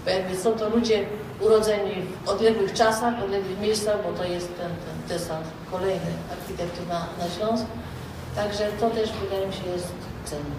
[0.05, 1.05] Bo jakby są to ludzie
[1.39, 6.99] urodzeni w odległych czasach, odległych miejscach, bo to jest ten, ten desant kolejny architektów na,
[6.99, 7.57] na.
[8.35, 9.93] Także to też wydaje mi się jest
[10.25, 10.55] cenne.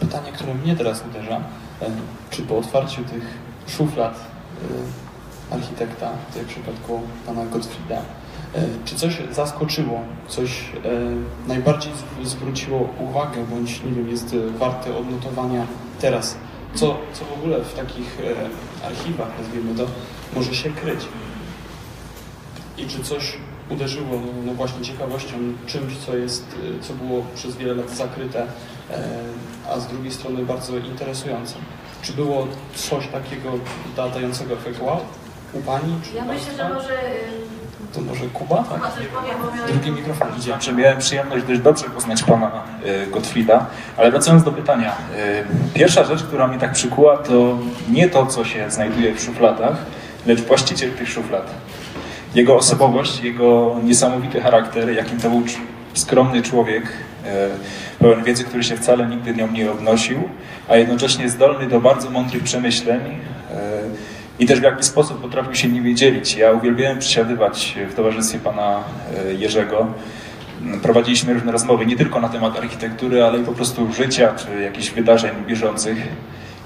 [0.00, 1.90] Pytanie, które mnie teraz uderza, e,
[2.30, 3.24] czy po otwarciu tych
[3.68, 4.14] szuflad
[5.50, 8.02] e, architekta, tutaj w przypadku pana Gottfrieda, e,
[8.84, 10.72] czy coś zaskoczyło, coś
[11.46, 15.66] najbardziej zw- zwróciło uwagę, bądź nie wiem, jest warte odnotowania
[16.00, 16.36] teraz?
[16.74, 18.18] Co, co w ogóle w takich
[18.86, 19.86] archiwach, nazwijmy to,
[20.36, 21.00] może się kryć?
[22.80, 23.36] I czy coś
[23.70, 26.44] uderzyło no, no właśnie ciekawością, czymś, co jest,
[26.80, 28.46] y, co było przez wiele lat zakryte, e,
[29.70, 31.54] a z drugiej strony bardzo interesujące.
[32.02, 33.50] Czy było coś takiego
[33.96, 35.00] da- dającego efekt wow?
[35.52, 35.94] u Pani?
[36.10, 37.00] Czy Ja myślę, że może...
[37.94, 38.64] To może Kuba?
[38.64, 38.92] Tak.
[39.68, 40.50] Drugi mikrofon idzie.
[40.50, 42.50] Znaczy, miałem przyjemność dość dobrze poznać pana
[42.84, 43.66] e, Gottfrieda,
[43.96, 44.96] ale wracając do pytania.
[45.74, 47.58] Pierwsza rzecz, która mnie tak przykuła, to
[47.90, 49.76] nie to, co się znajduje w szufladach,
[50.26, 51.50] lecz właściciel tych szuflad.
[52.34, 55.42] Jego osobowość, jego niesamowity charakter, jakim to był
[55.94, 56.82] skromny człowiek,
[57.26, 57.48] e,
[57.98, 60.18] pełen wiedzy, który się wcale nigdy nią nie obnosił,
[60.68, 63.18] a jednocześnie zdolny do bardzo mądrych przemyśleń e,
[64.38, 66.36] i też w jaki sposób potrafił się nimi dzielić.
[66.36, 68.84] Ja uwielbiałem przysiadywać w towarzystwie pana
[69.28, 69.86] e, Jerzego.
[70.62, 74.62] Mm, Prowadziliśmy różne rozmowy, nie tylko na temat architektury, ale i po prostu życia, czy
[74.62, 75.98] jakichś wydarzeń bieżących.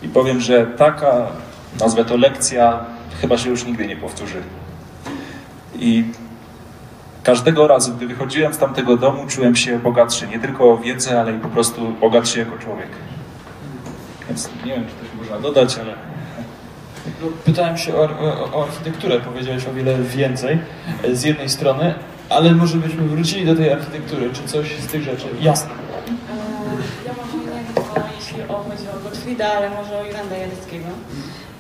[0.02, 1.26] I powiem, że taka,
[1.80, 2.84] nazwę to lekcja,
[3.20, 4.42] chyba się już nigdy nie powtórzy.
[5.78, 6.04] I
[7.22, 10.26] każdego razu, gdy wychodziłem z tamtego domu, czułem się bogatszy.
[10.26, 12.88] Nie tylko o wiedzę, ale i po prostu bogatszy jako człowiek.
[14.28, 15.94] Więc nie wiem, czy coś można dodać, ale
[17.20, 20.58] No, pytałem się o, o, o architekturę, powiedziałeś o wiele więcej
[21.04, 21.94] e, z jednej strony,
[22.28, 25.26] ale może byśmy wrócili do tej architektury, czy coś z tych rzeczy.
[25.40, 25.70] Jasne.
[27.06, 30.88] Ja może nie tylko jeśli o, chodzi o Gottfrieda, ale może o Juranda Jareckiego.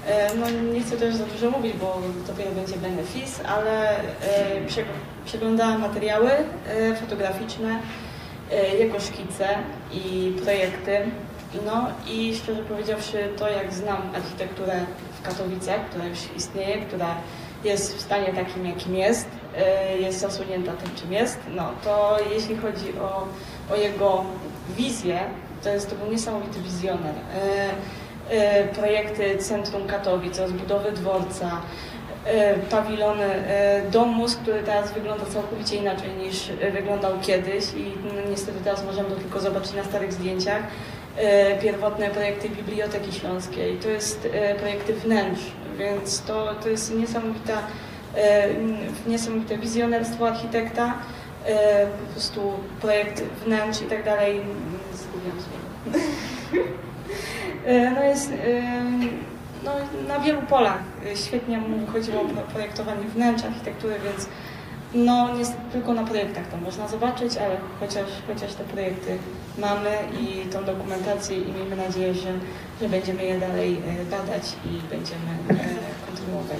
[0.06, 4.02] E, No nie chcę też za dużo mówić, bo dopiero będzie benefis, ale e,
[4.66, 7.78] przeg- przeglądałam materiały e, fotograficzne,
[8.78, 9.48] jego szkice
[9.92, 10.98] i projekty.
[11.66, 14.80] No i szczerze powiedziawszy, to jak znam architekturę
[15.20, 17.14] w Katowicach, która już istnieje, która
[17.64, 19.28] jest w stanie takim, jakim jest,
[20.00, 23.26] jest zasłonięta tym, czym jest, no to jeśli chodzi o,
[23.74, 24.24] o jego
[24.76, 25.20] wizję,
[25.62, 27.14] to jest to był niesamowity wizjoner.
[28.30, 31.60] E, projekty Centrum Katowic, rozbudowy dworca,
[32.24, 38.58] e, pawilony, e, domus, który teraz wygląda całkowicie inaczej niż wyglądał kiedyś i no, niestety
[38.64, 40.62] teraz możemy to tylko zobaczyć na starych zdjęciach.
[41.62, 45.42] Pierwotne projekty Biblioteki Śląskiej, to jest projekty wnętrz,
[45.78, 47.58] więc to, to jest niesamowita,
[49.06, 50.94] niesamowite wizjonerstwo architekta,
[52.06, 54.40] po prostu projekt wnętrz i tak dalej.
[54.94, 56.74] Zgubiłam słowo.
[57.66, 58.34] E, No jest e,
[59.64, 59.70] no,
[60.08, 60.78] na wielu polach
[61.12, 64.28] e, świetnie mu wychodziło pro- projektowanie wnętrz, architektury, więc
[64.94, 69.18] no niestety tylko na projektach to można zobaczyć, ale chociaż, chociaż te projekty
[69.58, 72.32] mamy i tą dokumentację i miejmy nadzieję, że,
[72.80, 75.60] że będziemy je dalej badać i będziemy
[76.06, 76.58] kontynuować.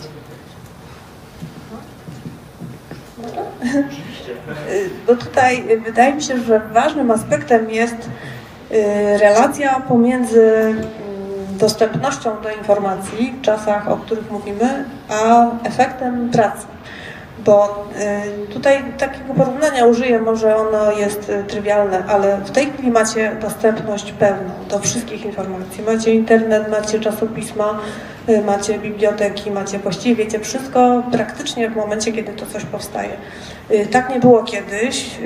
[5.06, 8.10] Bo tutaj wydaje mi się, że ważnym aspektem jest
[9.20, 10.84] relacja pomiędzy mm,
[11.58, 16.66] dostępnością do informacji w czasach, o których mówimy, a efektem pracy.
[17.44, 17.87] Bo
[18.48, 23.37] y, tutaj takiego porównania użyję, może ono jest y, trywialne, ale w tej chwili macie
[23.40, 25.82] dostępność pełną do wszystkich informacji.
[25.82, 28.13] Macie internet, macie czasopisma, y,
[28.46, 33.10] macie biblioteki, macie właściwie wiecie wszystko praktycznie w momencie, kiedy to coś powstaje.
[33.70, 35.18] Y, Tak nie było kiedyś.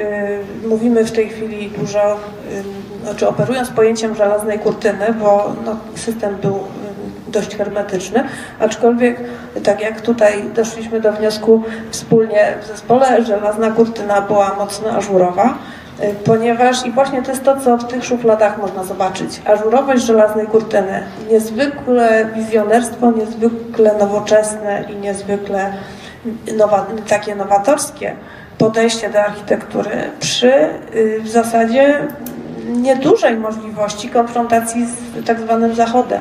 [0.64, 6.36] Y, Mówimy w tej chwili dużo, y, znaczy operując pojęciem żelaznej kurtyny, bo no, system
[6.36, 8.24] był y, dość hermetyczny,
[8.60, 9.20] aczkolwiek
[9.64, 15.77] tak jak tutaj doszliśmy do wniosku wspólnie w zespole, żelazna kurtyna była mocno ażurowa, y,
[16.24, 19.40] ponieważ i właśnie to jest to, co w tych szufladach można zobaczyć.
[19.44, 25.72] Ażurowość żelaznej kurtyny, niezwykle wizjonerstwo, niezwykle nowoczesne i niezwykle
[26.56, 28.16] nowa, takie nowatorskie
[28.58, 30.52] podejście do architektury przy
[30.94, 32.08] y, w zasadzie
[32.68, 36.20] niedużej możliwości konfrontacji z tak zwanym Zachodem.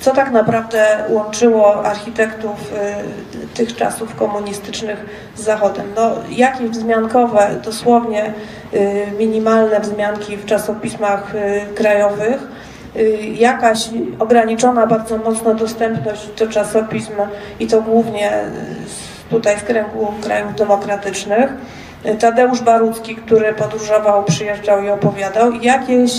[0.00, 5.04] Co tak naprawdę łączyło architektów y, tych czasów komunistycznych
[5.36, 5.86] z Zachodem?
[5.96, 8.32] No, jakieś wzmiankowe, dosłownie
[8.74, 12.70] y, minimalne wzmianki w czasopismach y, krajowych,
[13.34, 17.12] jakaś ograniczona bardzo mocno dostępność do czasopism
[17.60, 18.32] i to głównie
[19.30, 21.50] tutaj z kręgu krajów demokratycznych.
[22.18, 26.12] Tadeusz Barucki, który podróżował, przyjeżdżał i opowiadał, jakieś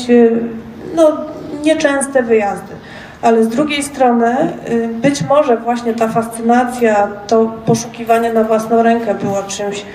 [0.96, 1.17] no,
[1.63, 2.81] nieczęste wyjazdy.
[3.22, 9.16] Ale z drugiej strony y, być może właśnie ta fascynacja, to poszukiwanie na własną rękę
[9.16, 9.86] było czymś,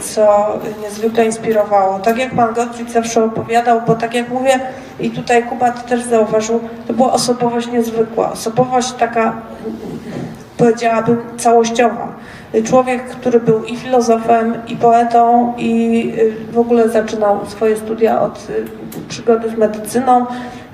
[0.00, 0.46] co
[0.82, 1.98] niezwykle inspirowało.
[1.98, 4.60] Tak jak pan Gottfried zawsze opowiadał, bo tak jak mówię
[5.00, 8.32] i tutaj Kuba też zauważył, to była osobowość niezwykła.
[8.32, 9.36] Osobowość taka
[10.56, 12.12] powiedziałabym, całościowa.
[12.64, 18.50] Człowiek, który był i filozofem, i poetą, i y, w ogóle zaczynał swoje studia od
[18.50, 18.64] y,
[19.08, 20.26] przygody z medycyną,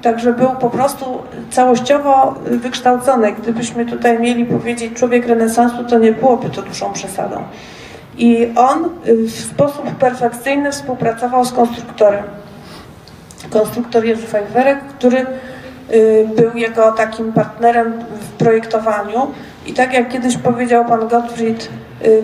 [0.03, 3.33] także był po prostu całościowo wykształcony.
[3.33, 7.43] Gdybyśmy tutaj mieli powiedzieć człowiek renesansu, to nie byłoby to dużą przesadą.
[8.19, 12.25] I on y, w sposób perfekcyjny współpracował z konstruktorem.
[13.51, 15.27] Konstruktor Jerzy Fajwerek, który
[15.93, 19.31] y, był jego takim partnerem w projektowaniu.
[19.67, 21.69] I tak jak kiedyś powiedział pan Gottfried,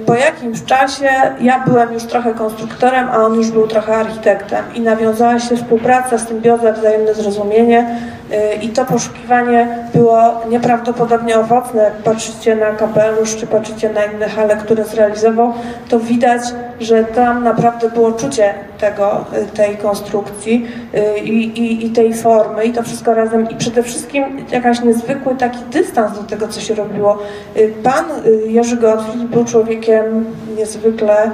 [0.07, 1.09] po jakimś czasie
[1.41, 6.19] ja byłem już trochę konstruktorem, a on już był trochę architektem i nawiązała się współpraca,
[6.19, 7.81] symbioza, wzajemne zrozumienie.
[7.81, 8.17] y,
[8.62, 11.83] i to poszukiwanie było nieprawdopodobnie owocne.
[11.83, 15.53] Jak patrzycie na kapelusz, czy patrzycie na inne hale, które zrealizował,
[15.88, 16.43] to widać,
[16.81, 22.64] że tam naprawdę było czucie tego, y, tej konstrukcji y, i, i, i tej formy
[22.64, 26.75] i to wszystko razem i przede wszystkim jakaś niezwykły taki dystans do tego, co się
[26.75, 27.19] robiło.
[27.57, 30.25] Y, Pan y, Jerzy Gottfried był człowiekiem
[30.57, 31.31] niezwykle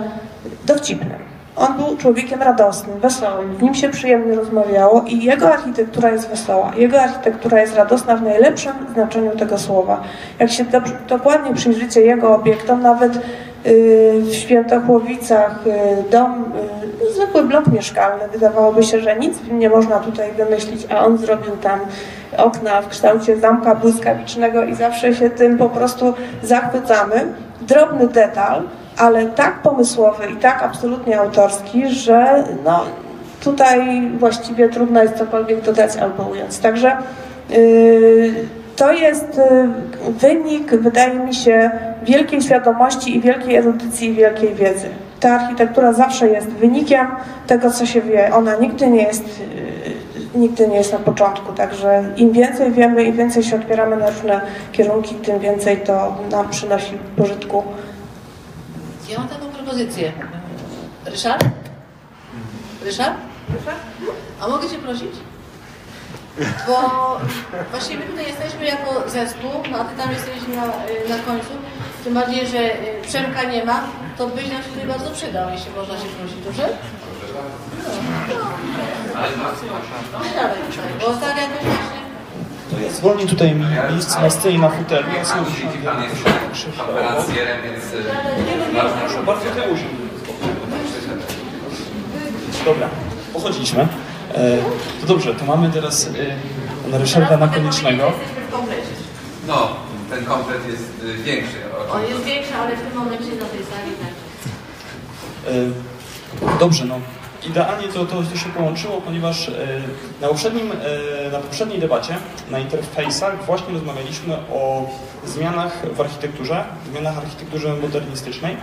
[0.67, 1.24] dowcipnym.
[1.57, 6.73] On był człowiekiem radosnym, wesołym, w nim się przyjemnie rozmawiało i jego architektura jest wesoła.
[6.77, 10.03] Jego architektura jest radosna w najlepszym znaczeniu tego słowa.
[10.39, 13.21] Jak się dobrze, dokładnie przyjrzycie jego obiektom, nawet y,
[14.23, 16.45] w Świętochłowicach y, dom,
[17.03, 21.57] y, zwykły blok mieszkalny, wydawałoby się, że nic nie można tutaj wymyślić, a on zrobił
[21.57, 21.81] tam
[22.37, 27.27] okna w kształcie zamka błyskawicznego i zawsze się tym po prostu zachwycamy.
[27.69, 28.63] Drobny detal,
[28.99, 32.85] ale tak pomysłowy i tak absolutnie autorski, że no,
[33.45, 36.59] tutaj właściwie trudno jest cokolwiek dodać albo ująć.
[36.59, 36.97] Także
[37.51, 38.35] yy,
[38.77, 41.71] to jest yy, wynik, wydaje mi się,
[42.03, 44.89] wielkiej świadomości i wielkiej erudycji i wielkiej wiedzy.
[45.21, 47.07] Ta architektura zawsze jest wynikiem
[47.47, 48.35] tego, co się wie.
[48.35, 49.45] Ona nigdy nie jest, yy,
[50.35, 51.53] nigdy nie jest na początku.
[51.53, 54.41] Także im więcej wiemy, im więcej się otwieramy na różne
[54.73, 57.65] kierunki, tym więcej to nam przynosi pożytku.
[59.09, 60.13] Ja mam taką propozycję.
[61.05, 61.45] Ryszard?
[62.85, 63.15] Ryszard?
[64.41, 65.13] A mogę Cię prosić?
[66.67, 66.77] Bo
[67.71, 70.67] właśnie my tutaj jesteśmy jako zespół, no a Ty tam jesteś na,
[71.17, 71.49] na końcu.
[72.05, 73.81] Tym bardziej, że y, Przemka nie ma,
[74.19, 76.69] to byś nam się tutaj bardzo przydał, jeśli można się prosić, dobrze?
[78.29, 78.41] No,
[82.71, 85.07] To ja zwolnię tutaj mi miejsce na scenie na fotelu.
[85.85, 86.13] Pan jest
[86.77, 90.05] konferencjerem, więc y, bardzo Proszę bardzo, ty usiądź.
[92.65, 92.89] Dobra,
[93.33, 93.89] pochodziliśmy.
[94.35, 94.59] E,
[95.01, 96.11] to dobrze, to mamy teraz e,
[96.85, 98.13] pana Ryszarda Nakoniecznego.
[99.47, 99.69] No,
[100.11, 101.57] ten komplet jest y, większy.
[101.93, 105.55] On jest większy, ale w tym momencie na tej sali tak.
[105.55, 107.01] E, Dobrze, no
[107.47, 109.53] idealnie to, to, to się połączyło, ponieważ e,
[110.21, 112.17] na, poprzednim, e, na poprzedniej debacie,
[112.51, 114.91] na interfejsach właśnie rozmawialiśmy o
[115.27, 118.57] zmianach w architekturze, zmianach architekturze modernistycznej.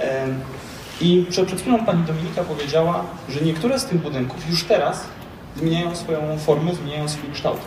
[0.00, 0.26] E,
[1.00, 5.04] I przed, przed chwilą pani Dominika powiedziała, że niektóre z tych budynków już teraz
[5.56, 7.60] zmieniają swoją formę, zmieniają swój kształt.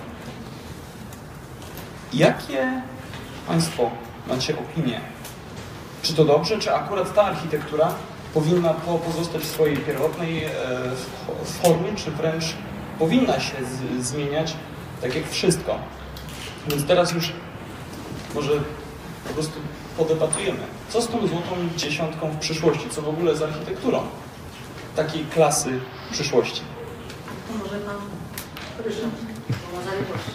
[2.13, 2.81] Jakie
[3.47, 3.91] Państwo
[4.27, 5.01] macie opinie?
[6.01, 7.93] Czy to dobrze, czy akurat ta architektura
[8.33, 10.49] powinna po, pozostać w swojej pierwotnej e,
[11.43, 12.43] formie, czy wręcz
[12.99, 13.53] powinna się
[13.99, 14.53] zmieniać
[15.01, 15.79] tak jak wszystko?
[16.67, 17.33] Więc teraz już
[18.35, 18.51] może
[19.27, 19.59] po prostu
[19.97, 20.59] podebatujemy.
[20.89, 22.89] Co z tą złotą dziesiątką w przyszłości?
[22.89, 24.01] Co w ogóle z architekturą
[24.95, 25.79] takiej klasy
[26.11, 26.61] przyszłości?
[27.47, 27.95] To może pan
[28.85, 29.11] Ryszard,
[29.49, 30.31] bo ma zaległości.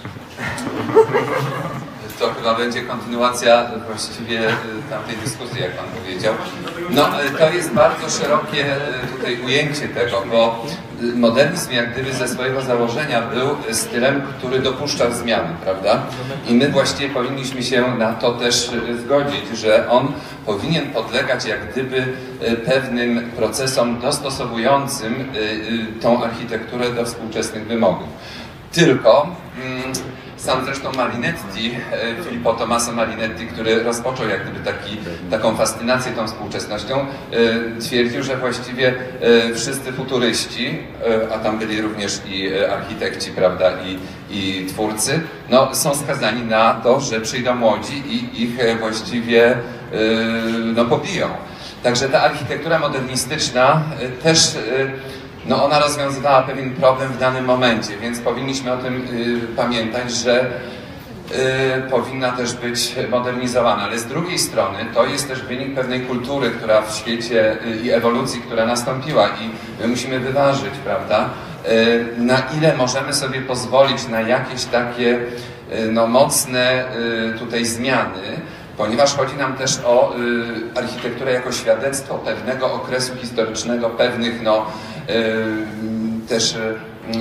[2.19, 4.53] To chyba będzie kontynuacja właściwie y,
[4.91, 6.35] tamtej dyskusji, jak Pan powiedział.
[6.91, 10.67] No, y, to jest bardzo szerokie y, tutaj ujęcie tego, bo
[11.15, 16.03] modernizm jak gdyby ze swojego założenia był stylem, który dopuszcza zmiany, prawda?
[16.49, 18.71] I my właściwie powinniśmy się na to też
[19.05, 20.13] zgodzić, że on
[20.47, 22.07] powinien podlegać jak gdyby
[22.67, 25.33] pewnym procesom dostosowującym
[26.01, 28.09] tą architekturę do współczesnych wymogów.
[28.73, 29.29] Tylko
[29.65, 29.93] mm,
[30.47, 34.97] sam zresztą Marinetti, e, Filippo Tommaso Marinetti, który rozpoczął jak gdyby taki,
[35.31, 37.07] taką fascynację tą współczesnością, e,
[37.81, 40.79] twierdził, że właściwie e, wszyscy futuryści,
[41.35, 43.99] a tam byli również i architekci, prawda, i,
[44.31, 49.57] i twórcy, no, są skazani na to, że przyjdą młodzi i ich właściwie
[50.75, 51.29] no, pobiją.
[51.83, 53.83] Także ta architektura modernistyczna
[54.23, 54.57] też
[55.49, 60.47] no ona rozwiązywała pewien problem w danym momencie, więc powinniśmy o tym y, pamiętać, że
[61.31, 63.83] y, powinna też być modernizowana.
[63.83, 67.91] Ale z drugiej strony to jest też wynik pewnej kultury, która w świecie y, i
[67.91, 71.31] ewolucji, która nastąpiła i my musimy wyważyć, prawda,
[71.69, 75.19] y, na ile możemy sobie pozwolić na jakieś takie
[75.73, 76.85] y, no, mocne
[77.35, 78.41] y, tutaj zmiany,
[78.77, 80.15] ponieważ chodzi nam też o
[80.75, 84.67] architekturę jako świadectwo pewnego okresu historycznego, pewnych no,
[86.29, 86.75] też y,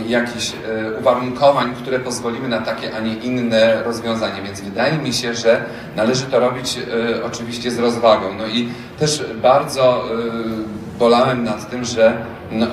[0.08, 4.42] jakichś y, uwarunkowań, które pozwoliły na takie, a nie inne rozwiązanie.
[4.42, 5.66] Więc wydaje mi się, że
[5.96, 8.34] należy to robić y, oczywiście z rozwagą.
[8.38, 8.70] No i
[9.00, 10.04] też bardzo
[11.00, 12.18] bolałem nad tym, że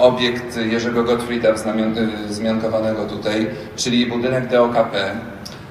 [0.01, 1.49] obiekt Jerzego Gottfrieda
[2.29, 5.17] wzmiankowanego tutaj, czyli budynek DOKP,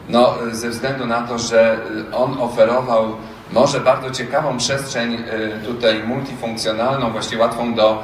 [0.09, 1.79] no, ze względu na to, że
[2.13, 3.15] on oferował
[3.51, 5.17] może bardzo ciekawą przestrzeń
[5.65, 8.03] tutaj multifunkcjonalną, właściwie łatwą do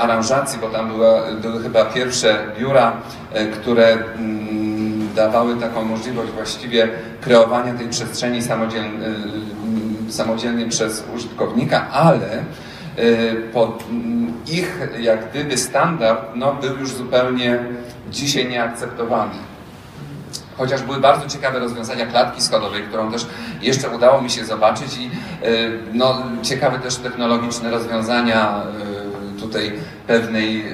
[0.00, 2.92] aranżacji, bo tam była, były chyba pierwsze biura,
[3.52, 6.88] które mm, dawały taką możliwość właściwie
[7.20, 9.08] kreowania tej przestrzeni samodzielnie,
[10.08, 12.44] samodzielnie przez użytkownika, ale
[13.52, 17.58] pod mm, ich jak gdyby standard no, był już zupełnie
[18.10, 19.34] dzisiaj nieakceptowany.
[20.58, 23.26] Chociaż były bardzo ciekawe rozwiązania klatki schodowej, którą też
[23.62, 25.10] jeszcze udało mi się zobaczyć i
[25.92, 28.62] no, ciekawe też technologiczne rozwiązania
[29.40, 29.72] tutaj
[30.06, 30.64] pewnej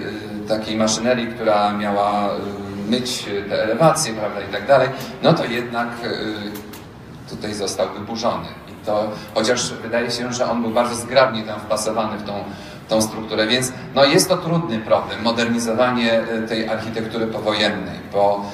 [0.49, 2.29] takiej maszynerii, która miała
[2.89, 4.89] myć te elewacje, prawda, i tak dalej,
[5.23, 5.89] no to jednak
[7.31, 8.49] tutaj został wyburzony.
[8.69, 12.33] I to, chociaż wydaje się, że on był bardzo zgrabnie tam wpasowany w tą,
[12.89, 18.45] tą strukturę, więc no jest to trudny problem, modernizowanie tej architektury powojennej, bo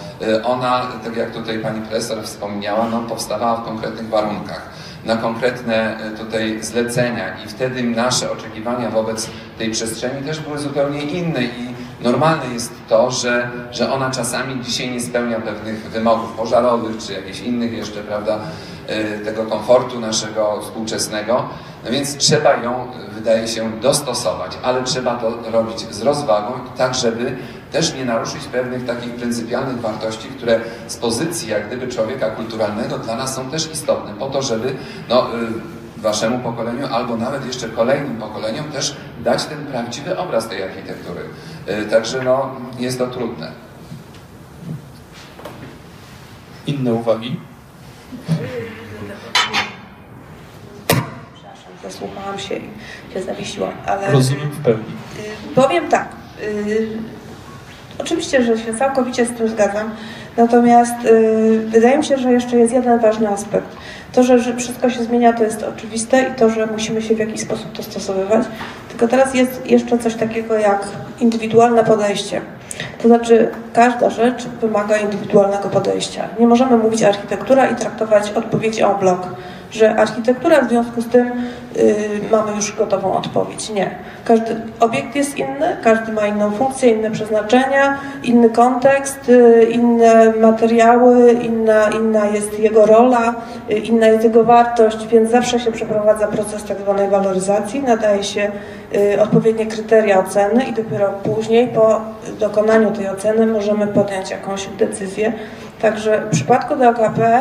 [0.44, 4.70] ona, tak jak tutaj pani profesor wspomniała, no, powstawała w konkretnych warunkach
[5.04, 7.44] na konkretne tutaj zlecenia.
[7.44, 11.42] I wtedy nasze oczekiwania wobec tej przestrzeni też były zupełnie inne.
[11.42, 17.12] I normalne jest to, że, że ona czasami dzisiaj nie spełnia pewnych wymogów pożarowych czy
[17.12, 18.38] jakichś innych jeszcze, prawda,
[19.24, 21.48] tego komfortu naszego współczesnego.
[21.84, 27.36] No więc trzeba ją, wydaje się, dostosować, ale trzeba to robić z rozwagą, tak żeby
[27.72, 33.16] też nie naruszyć pewnych takich pryncypialnych wartości, które z pozycji jak gdyby człowieka kulturalnego dla
[33.16, 34.76] nas są też istotne, po to, żeby
[35.08, 35.26] no,
[35.96, 41.20] waszemu pokoleniu albo nawet jeszcze kolejnym pokoleniom też dać ten prawdziwy obraz tej architektury.
[41.90, 43.52] Także no, jest to trudne.
[46.66, 47.40] Inne uwagi?
[51.34, 54.12] Przepraszam, zasłuchałam się i się zawiesiłam, ale...
[54.12, 54.84] Rozumiem w pełni.
[55.18, 56.08] Y, powiem tak.
[57.98, 59.90] Oczywiście, że się całkowicie z tym zgadzam.
[60.36, 63.76] Natomiast y, wydaje mi się, że jeszcze jest jeden ważny aspekt.
[64.12, 67.18] To, że, że wszystko się zmienia, to jest oczywiste i to, że musimy się w
[67.18, 68.46] jakiś sposób dostosowywać.
[68.88, 70.88] Tylko teraz jest jeszcze coś takiego jak
[71.20, 72.40] indywidualne podejście.
[73.02, 76.28] To znaczy, każda rzecz wymaga indywidualnego podejścia.
[76.38, 79.18] Nie możemy mówić architektura i traktować odpowiedzi en bloc,
[79.70, 81.32] że architektura w związku z tym yy,
[82.30, 83.70] mamy już gotową odpowiedź.
[83.70, 83.90] Nie.
[84.24, 91.32] Każdy obiekt jest inny, każdy ma inną funkcję, inne przeznaczenia, inny kontekst, yy, inne materiały,
[91.32, 93.34] inna, inna jest jego rola,
[93.68, 98.50] yy, inna jest jego wartość, więc zawsze się przeprowadza proces tak zwanej waloryzacji, nadaje się
[98.94, 102.00] y, odpowiednie kryteria oceny i dopiero później po
[102.40, 105.32] dokonaniu tej oceny możemy podjąć jakąś decyzję.
[105.82, 107.40] Także w przypadku DOKP,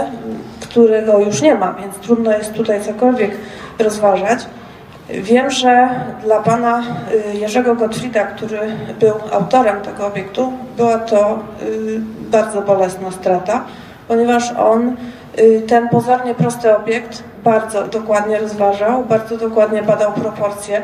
[0.70, 3.32] którego już nie ma, więc trudno jest tutaj cokolwiek
[3.80, 4.40] rozważać,
[5.10, 5.90] wiem, że
[6.24, 6.84] dla pana
[7.34, 8.60] y, Jerzego Gottfrieda, który
[9.00, 13.64] był autorem tego obiektu, była to y, bardzo bolesna strata,
[14.08, 14.96] ponieważ on
[15.68, 20.82] ten pozornie prosty obiekt bardzo dokładnie rozważał, bardzo dokładnie badał proporcje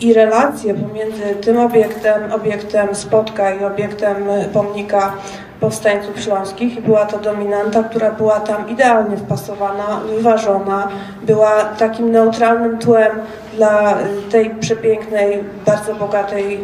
[0.00, 4.16] i relacje pomiędzy tym obiektem, obiektem spotka i obiektem
[4.52, 5.12] pomnika
[5.60, 10.88] powstańców śląskich i była to dominanta, która była tam idealnie wpasowana, wyważona,
[11.22, 13.10] była takim neutralnym tłem
[13.56, 13.98] dla
[14.30, 16.60] tej przepięknej, bardzo bogatej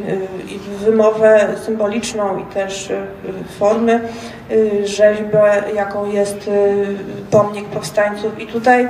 [0.84, 2.92] wymowę symboliczną i też
[3.58, 4.00] formy
[4.84, 6.50] rzeźbę, jaką jest
[7.30, 8.88] pomnik powstańców i tutaj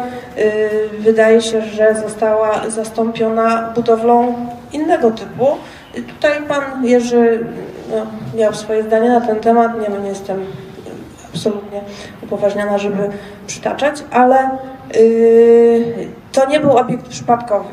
[0.98, 4.34] wydaje się, że została zastąpiona budowlą
[4.72, 5.46] innego typu.
[5.92, 7.46] Tutaj pan Jerzy
[7.92, 8.06] no,
[8.38, 10.46] miał swoje zdanie na ten temat, nie, no, nie jestem
[11.34, 11.80] absolutnie
[12.22, 13.08] upoważniona, żeby
[13.46, 14.50] przytaczać, ale
[14.94, 17.68] yy, to nie był obiekt przypadkowy.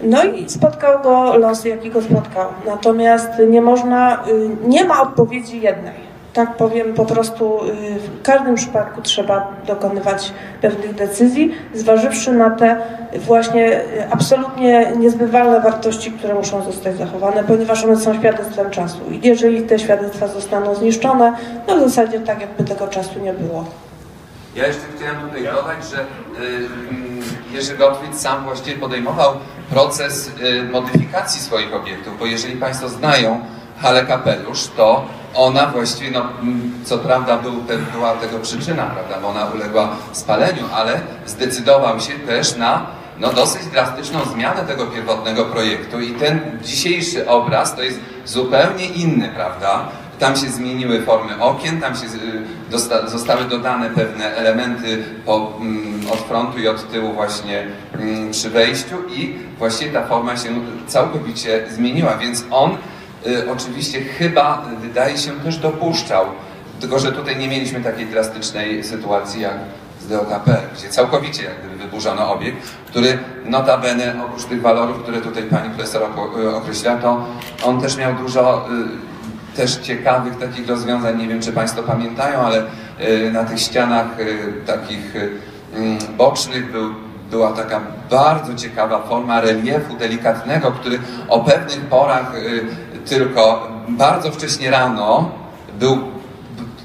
[0.00, 2.48] No i spotkał go los, jaki go spotkał.
[2.66, 6.03] Natomiast nie można, yy, nie ma odpowiedzi jednej
[6.34, 7.60] tak powiem, po prostu
[7.98, 12.76] w każdym przypadku trzeba dokonywać pewnych decyzji, zważywszy na te
[13.18, 13.80] właśnie
[14.10, 18.98] absolutnie niezbywalne wartości, które muszą zostać zachowane, ponieważ one są świadectwem czasu.
[19.10, 21.36] I jeżeli te świadectwa zostaną zniszczone,
[21.68, 23.64] no w zasadzie tak jakby tego czasu nie było.
[24.56, 26.04] Ja jeszcze chciałem tutaj dodać, że
[27.52, 29.32] Jerzy Gottfried sam właściwie podejmował
[29.70, 30.30] proces
[30.72, 33.40] modyfikacji swoich obiektów, bo jeżeli Państwo znają
[33.78, 35.04] Halę Kapelusz, to
[35.34, 36.26] ona właściwie, no,
[36.84, 37.52] co prawda był,
[37.92, 42.86] była tego przyczyna, prawda, bo ona uległa spaleniu, ale zdecydował się też na
[43.20, 49.28] no, dosyć drastyczną zmianę tego pierwotnego projektu i ten dzisiejszy obraz to jest zupełnie inny,
[49.34, 49.88] prawda?
[50.18, 52.06] Tam się zmieniły formy okien, tam się
[52.74, 55.34] y, zostały dodane pewne elementy po,
[56.12, 57.66] od frontu i od tyłu właśnie
[58.30, 60.48] przy wejściu i właściwie ta forma się
[60.86, 62.76] całkowicie zmieniła, więc on
[63.52, 66.24] oczywiście chyba wydaje się też dopuszczał
[66.80, 69.54] Tylko, że tutaj nie mieliśmy takiej drastycznej sytuacji jak
[70.00, 75.42] z DOKP, gdzie całkowicie jak gdyby wyburzono obiekt, który notabene oprócz tych walorów, które tutaj
[75.42, 77.24] pani profesor oko- określa, to
[77.64, 78.68] on też miał dużo
[79.52, 81.18] y, też ciekawych takich rozwiązań.
[81.18, 82.62] Nie wiem, czy Państwo pamiętają, ale
[83.00, 85.30] y, na tych ścianach y, takich y,
[85.74, 86.94] mm, bocznych był,
[87.30, 90.98] była taka bardzo ciekawa forma reliefu delikatnego, który
[91.28, 92.66] o pewnych porach y,
[93.06, 95.30] tylko bardzo wcześnie rano
[95.78, 96.14] był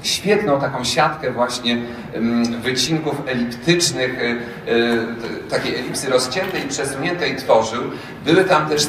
[0.02, 1.78] świetną taką siatkę właśnie
[2.16, 7.82] ym, wycinków eliptycznych, y, y, takiej elipsy rozciętej i przesuniętej tworzył.
[8.24, 8.88] Były tam też y,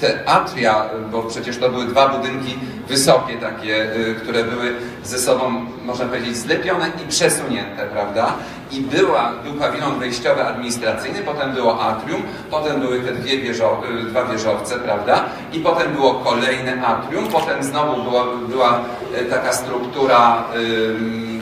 [0.00, 2.58] te atria, bo przecież to były dwa budynki
[2.88, 3.86] wysokie takie,
[4.22, 8.34] które były ze sobą, można powiedzieć, zlepione i przesunięte, prawda?
[8.70, 14.02] I była, był pawilon wejściowy administracyjny, potem było atrium, potem były te dwie wieżo, y,
[14.02, 15.24] dwa wieżowce, prawda?
[15.52, 18.10] I potem było kolejne atrium, potem znowu
[18.48, 18.80] była
[19.20, 20.44] y, taka struktura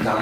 [0.04, 0.16] tam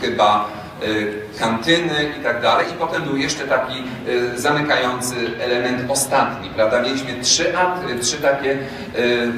[0.00, 0.48] chyba
[0.82, 2.66] y, kantyny i tak dalej.
[2.70, 6.82] I potem był jeszcze taki y, zamykający element ostatni, prawda?
[6.82, 8.58] Mieliśmy trzy, at, y, trzy takie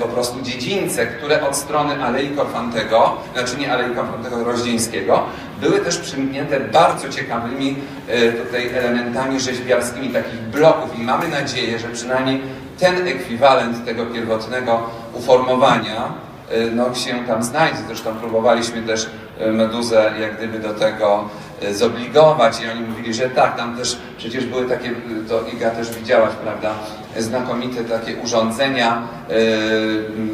[0.01, 5.23] po prostu dziedzińce, które od strony Alei Korfantego, znaczy nie Alei Korfantego, Rozdzieńskiego,
[5.61, 7.77] były też przymknięte bardzo ciekawymi
[8.09, 12.41] y, tutaj elementami rzeźbiarskimi takich bloków i mamy nadzieję, że przynajmniej
[12.79, 16.13] ten ekwiwalent tego pierwotnego uformowania
[16.53, 17.79] y, no, się tam znajdzie.
[17.87, 21.29] Zresztą próbowaliśmy też y, Meduzę jak gdyby do tego
[21.73, 24.91] zobligować i oni mówili, że tak, tam też przecież były takie,
[25.29, 26.75] to Iga też widziałaś, prawda,
[27.19, 29.03] znakomite takie urządzenia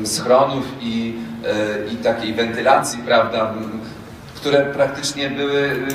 [0.05, 1.15] schronów i,
[1.93, 3.53] i takiej wentylacji, prawda,
[4.43, 5.87] które praktycznie były y,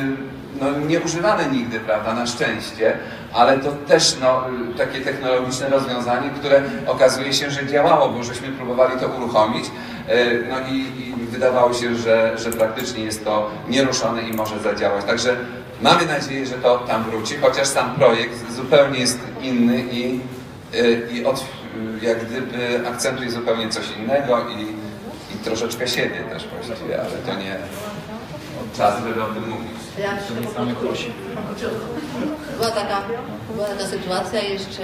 [0.62, 2.98] no, nieużywane nigdy, prawda, na szczęście,
[3.34, 4.44] ale to też no,
[4.74, 10.48] y, takie technologiczne rozwiązanie, które okazuje się, że działało, bo żeśmy próbowali to uruchomić, y,
[10.50, 15.06] no i, i wydawało się, że, że praktycznie jest to nieruszone i może zadziałać.
[15.06, 15.36] Także
[15.82, 20.20] mamy nadzieję, że to tam wróci, chociaż sam projekt zupełnie jest inny i,
[21.12, 21.46] i od,
[22.02, 24.62] jak gdyby akcentuje zupełnie coś innego i,
[25.36, 27.58] i troszeczkę siebie też właściwie, ale to nie
[28.78, 29.78] czas, żeby o tym mówić.
[30.00, 30.36] Ja myślę,
[32.58, 33.02] była taka,
[33.56, 34.82] była taka sytuacja jeszcze,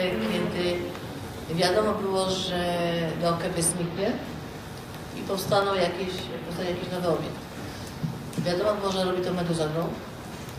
[0.53, 0.79] kiedy
[1.55, 2.65] wiadomo było, że
[3.21, 4.11] do KP zniknie
[5.17, 6.13] i powstaną jakieś,
[6.47, 7.39] powstanie jakiś nowy obiekt.
[8.37, 9.93] Wiadomo było, że robi to Meduza Group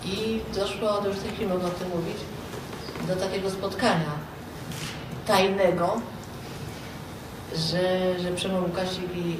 [0.04, 2.16] i doszło, to już w tej chwili mogę o tym mówić,
[3.08, 4.10] do takiego spotkania
[5.26, 6.00] tajnego,
[7.56, 9.36] że, że Przemo Łukasik i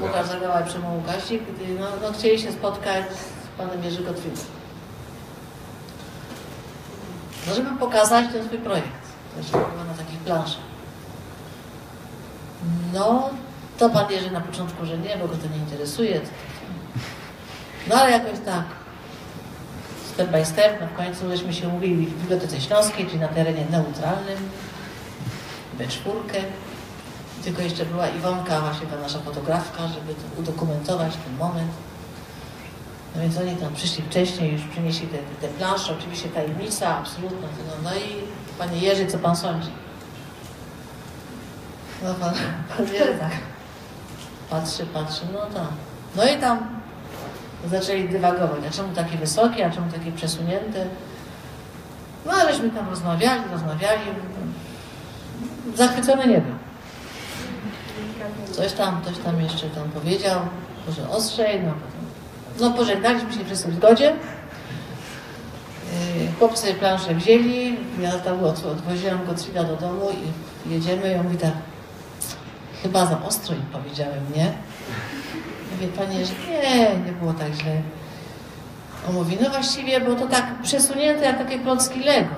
[0.00, 4.36] Łukasz Zagała i Przemo Łukasik, gdy no, no, chcieli się spotkać z panem Jerzy Gotwinem.
[7.48, 8.88] No, żeby pokazać ten swój projekt.
[9.52, 10.62] Chyba na takich planszach.
[12.92, 13.30] No,
[13.78, 16.20] to pan Jerzy na początku, że nie, bo go to nie interesuje.
[17.88, 18.64] No ale jakoś tak.
[20.14, 23.66] Step by step, no w końcu żeśmy się umówili w Bibliotece Śląskiej, czyli na terenie
[23.70, 24.38] neutralnym,
[25.78, 26.42] B4.
[27.44, 31.70] Tylko jeszcze była Iwonka, właśnie ta nasza fotografka, żeby to udokumentować ten moment.
[33.14, 37.48] No więc oni tam przyszli wcześniej, już przynieśli te, te, te plansze, oczywiście tajemnica absolutna.
[37.68, 38.24] No, no i
[38.58, 39.70] panie Jerzy, co pan sądzi?
[42.04, 42.34] No pan,
[42.76, 43.32] pan Jerzy tak
[44.50, 45.72] patrzy, patrzy, no tak.
[46.16, 46.80] No i tam
[47.70, 50.86] zaczęli dywagować, a czemu takie wysokie, a czemu takie przesunięte?
[52.26, 54.00] No aleśmy tam rozmawiali, rozmawiali.
[55.74, 56.54] Zachwycony nie był.
[58.52, 60.40] Coś tam, coś tam jeszcze tam powiedział,
[60.86, 61.72] może ostrzej, no.
[62.60, 64.04] No pożegnaliśmy się wszyscy w zgodzie.
[64.06, 64.12] Yy,
[66.38, 70.08] Chłopcy planszę wzięli, ja tam od, odwoziłam Gottfrieda do domu
[70.66, 71.52] i jedziemy i on mówi tak,
[72.82, 74.52] chyba za ostro im powiedziałem, nie?
[75.72, 77.82] Mówię, panie, że nie, nie było tak źle.
[79.08, 82.34] On mówi, no właściwie, bo to tak przesunięte jak takie klocki Lego.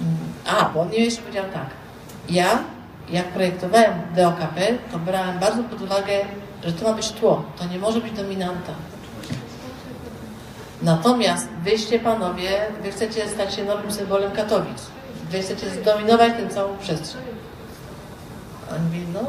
[0.00, 0.16] "Mm,
[0.58, 1.66] A, bo on jeszcze powiedział tak,
[2.30, 2.58] ja
[3.10, 4.60] jak projektowałem DOKP,
[4.92, 6.12] to brałem bardzo pod uwagę,
[6.64, 8.72] że to ma być tło, to nie może być dominanta.
[10.82, 12.50] Natomiast wyście panowie,
[12.82, 14.82] wy chcecie stać się nowym symbolem Katowic.
[15.30, 17.22] Wy chcecie zdominować tę całą przestrzeń.
[18.70, 18.78] On
[19.14, 19.20] no,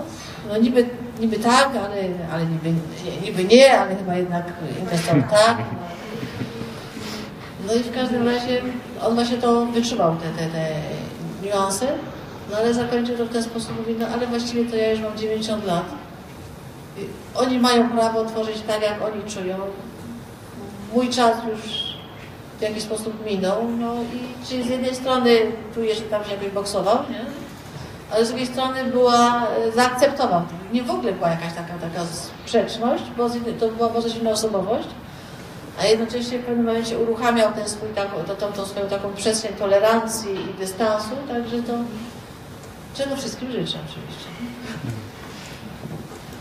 [0.49, 2.03] no niby, niby tak, ale,
[2.33, 2.71] ale niby,
[3.05, 4.45] nie, niby nie, ale chyba jednak
[4.79, 5.57] inwestor tak.
[7.67, 8.61] No i w każdym razie
[9.01, 10.65] on właśnie to wytrzymał, te, te, te
[11.43, 11.87] niuanse.
[12.53, 15.17] No ale zakończył to w ten sposób, mówi, no ale właściwie to ja już mam
[15.17, 15.85] 90 lat.
[17.35, 19.57] Oni mają prawo tworzyć tak, jak oni czują.
[20.93, 21.93] Mój czas już
[22.59, 25.29] w jakiś sposób minął, no i czy z jednej strony
[25.73, 27.25] czujesz, że tam się jakoś boksował, nie?
[28.11, 30.41] ale z drugiej strony była, e, zaakceptował.
[30.73, 33.29] Nie w ogóle była jakaś taka, taka sprzeczność, bo
[33.59, 34.87] to była może inna osobowość,
[35.79, 39.53] a jednocześnie w pewnym momencie uruchamiał ten swój, taką, to, tą, tą swoją taką przestrzeń
[39.53, 41.73] tolerancji i dystansu, także to
[42.93, 44.27] czego wszystkim życzę oczywiście.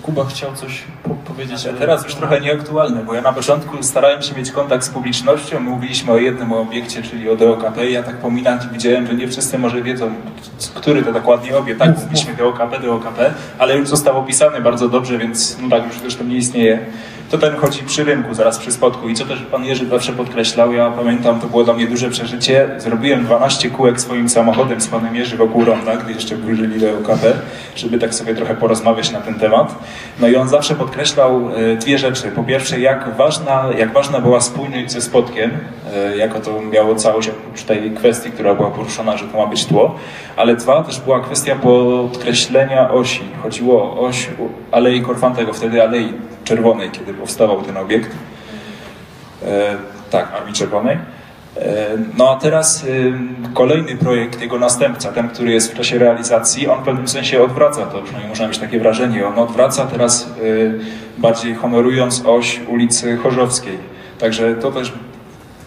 [0.02, 1.66] Kuba chciał coś po powiedzieć.
[1.66, 5.60] A teraz już trochę nieaktualne, bo ja na początku starałem się mieć kontakt z publicznością.
[5.60, 7.90] Mówiliśmy o jednym obiekcie, czyli o DOKP.
[7.90, 10.14] Ja tak pominąć widziałem, że nie wszyscy może wiedzą,
[10.74, 11.78] który to dokładnie obiekt.
[11.78, 16.24] Tak, mówiliśmy DOKP, DOKP, ale już został opisany bardzo dobrze, więc no tak, już zresztą
[16.24, 16.86] nie istnieje.
[17.32, 19.08] To ten chodzi przy rynku, zaraz przy spotku.
[19.08, 22.68] I co też pan Jerzy zawsze podkreślał, ja pamiętam, to było dla mnie duże przeżycie.
[22.78, 27.32] Zrobiłem 12 kółek swoim samochodem z panem Jerzy wokół ronda, gdy jeszcze żyli DOKP,
[27.76, 29.74] żeby tak sobie trochę porozmawiać na ten temat.
[30.20, 32.28] No i on zawsze podkreślał e, dwie rzeczy.
[32.28, 35.50] Po pierwsze, jak ważna, jak ważna była spójność ze spotkiem,
[35.94, 39.66] e, jako to miało całość oprócz tej kwestii, która była poruszona, że to ma być
[39.66, 39.94] tło,
[40.36, 43.22] ale dwa, też była kwestia podkreślenia osi.
[43.42, 44.28] Chodziło o oś
[44.72, 46.12] Alei Korfantego, wtedy Alei
[46.44, 48.10] Czerwonej, kiedy powstawał ten obiekt.
[49.46, 49.76] E,
[50.10, 50.96] tak, Armii Czerwonej.
[51.56, 53.12] E, No a teraz y,
[53.54, 57.86] kolejny projekt, jego następca, ten, który jest w czasie realizacji, on w pewnym sensie odwraca
[57.86, 60.30] to, przynajmniej można mieć takie wrażenie, on odwraca teraz
[61.18, 63.78] bardziej honorując oś ulicy Chorzowskiej.
[64.18, 64.92] Także to też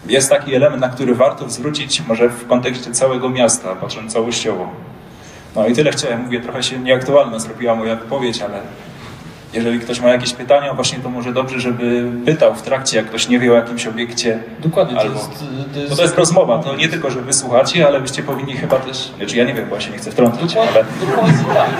[0.08, 4.68] jest taki element, na który warto zwrócić może w kontekście całego miasta, patrząc całościowo.
[5.56, 8.60] No i tyle chciałem, mówię, trochę się nieaktualna zrobiła moja wypowiedź, ale
[9.56, 13.28] jeżeli ktoś ma jakieś pytania, właśnie to może dobrze, żeby pytał w trakcie, jak ktoś
[13.28, 14.38] nie wie o jakimś obiekcie.
[14.58, 15.44] Dokładnie, Albo- to jest,
[15.74, 19.12] to jest, to jest rozmowa, to nie tylko, że wysłuchacie, ale byście powinni chyba też,
[19.16, 21.70] znaczy ja nie wiem, bo ja się nie chcę wtrącać, ale Dokładnie tak.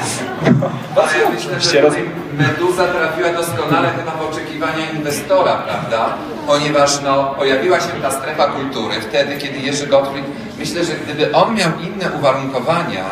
[0.97, 1.91] Ale ja myślę, że.
[2.39, 6.09] Meduza trafiła doskonale chyba w oczekiwania inwestora, prawda?
[6.47, 10.25] Ponieważ no, pojawiła się ta strefa kultury wtedy, kiedy Jerzy Gottfried,
[10.59, 13.05] myślę, że gdyby on miał inne uwarunkowania,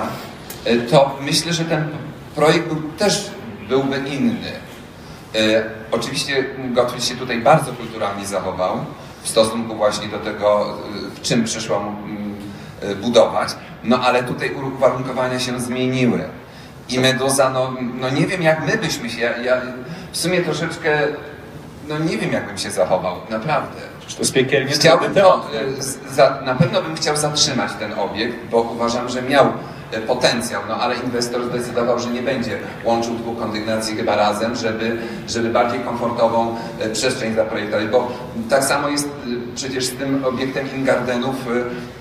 [0.66, 1.88] y, to myślę, że ten
[2.34, 3.30] projekt był, też
[3.68, 4.52] byłby inny.
[5.34, 5.38] E,
[5.90, 8.78] Oczywiście Gottfried się tutaj bardzo kulturalnie zachował
[9.22, 12.34] w stosunku właśnie do tego, e, w czym przyszło mu mm,
[12.82, 13.48] e, budować,
[13.84, 16.24] no ale tutaj uwarunkowania się zmieniły.
[16.88, 19.60] I Meduza, no, no nie wiem jak my byśmy się, ja, ja
[20.12, 20.98] w sumie troszeczkę,
[21.88, 23.80] no nie wiem jak bym się zachował, naprawdę.
[24.14, 25.46] to jest piekielnie Chciałbym to,
[25.78, 29.50] e, z- za, na pewno bym chciał zatrzymać ten obiekt, bo uważam, że miał e,
[30.00, 34.96] potencjał, no ale inwestor zdecydował, że nie będzie łączył dwóch kondygnacji chyba razem, żeby,
[35.28, 38.12] żeby bardziej komfortową e, przestrzeń zaprojektować, bo
[38.50, 39.10] tak samo jest e,
[39.54, 41.36] przecież z tym obiektem Ingardenów,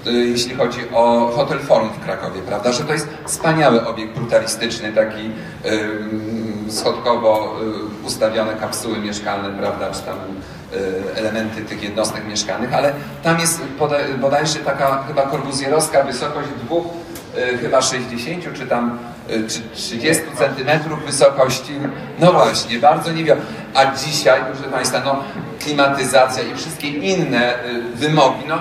[0.06, 4.94] e, jeśli chodzi o Hotel Forum w Krakowie, prawda, że to jest wspaniały obiekt brutalistyczny,
[4.94, 5.32] taki
[5.64, 7.56] mm, schodkowo
[8.06, 10.16] ustawione kapsuły mieszkalne, prawda, czy tam
[11.16, 13.62] elementy tych jednostek mieszkalnych, ale tam jest
[14.22, 16.86] bodajże taka chyba korbuzjerowska wysokość dwóch,
[17.62, 21.74] chyba 60 czy tam czy 30 centymetrów wysokości.
[22.20, 23.42] No właśnie, bardzo niewiele.
[23.74, 25.24] A dzisiaj, proszę Państwa, no
[25.60, 28.58] klimatyzacja i wszystkie inne e, wymogi, no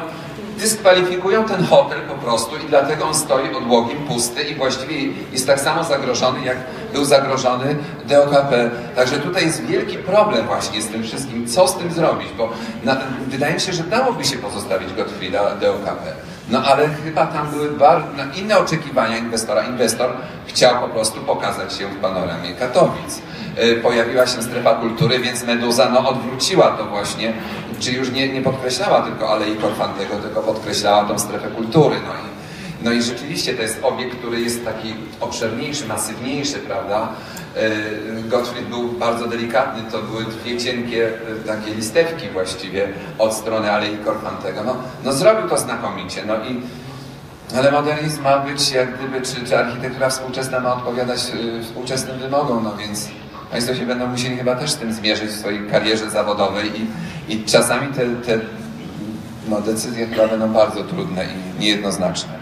[0.59, 4.95] dyskwalifikują ten hotel po prostu i dlatego on stoi odłogiem pusty i właściwie
[5.33, 6.57] jest tak samo zagrożony, jak
[6.93, 7.77] był zagrożony
[8.09, 8.71] DOKP.
[8.97, 12.53] Także tutaj jest wielki problem właśnie z tym wszystkim, co z tym zrobić, bo
[12.85, 12.97] na,
[13.29, 16.13] wydaje mi się, że dałoby się pozostawić Gottfrieda DOKP.
[16.51, 19.63] No ale chyba tam były bar, no, inne oczekiwania inwestora.
[19.63, 20.11] Inwestor
[20.47, 23.23] chciał po prostu pokazać się w panoramie Katowic.
[23.63, 27.33] Y, Pojawiła się strefa kultury, więc Meduza no, odwróciła to właśnie,
[27.81, 31.97] czy już nie, nie podkreślała tylko Alei Korfantego, tylko podkreślała tą strefę kultury.
[32.07, 32.33] No i,
[32.85, 37.09] no i rzeczywiście to jest obiekt, który jest taki obszerniejszy, masywniejszy, prawda?
[37.57, 42.89] Y, Gottfried był bardzo delikatny, to były dwie cienkie y, takie listewki właściwie
[43.19, 44.65] od strony Alei Korfantego.
[44.65, 46.63] No, no zrobił to znakomicie, no i
[47.57, 52.65] ale modernizm ma być jak gdyby, czy, czy architektura współczesna ma odpowiadać y, współczesnym wymogom,
[52.65, 53.09] no więc
[53.51, 56.87] Państwo się będą musieli chyba też z tym zmierzyć w swojej karierze zawodowej i,
[57.35, 58.41] i czasami te, te
[59.49, 62.42] no, decyzje chyba będą bardzo trudne i niejednoznaczne.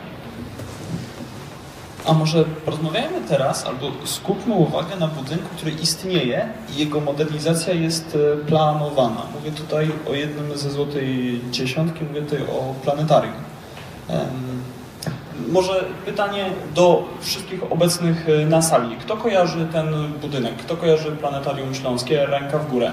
[2.07, 8.18] A może porozmawiajmy teraz, albo skupmy uwagę na budynku, który istnieje i jego modernizacja jest
[8.34, 9.22] e, planowana.
[9.34, 13.34] Mówię tutaj o jednym ze złotej dziesiątki, mówię tutaj o planetarium.
[15.48, 18.96] Może pytanie do wszystkich obecnych e, na sali.
[18.96, 20.57] Kto kojarzy ten budynek?
[20.57, 22.26] Kto kojarzy Planetarium Śląskie?
[22.26, 22.92] Ręka w górę.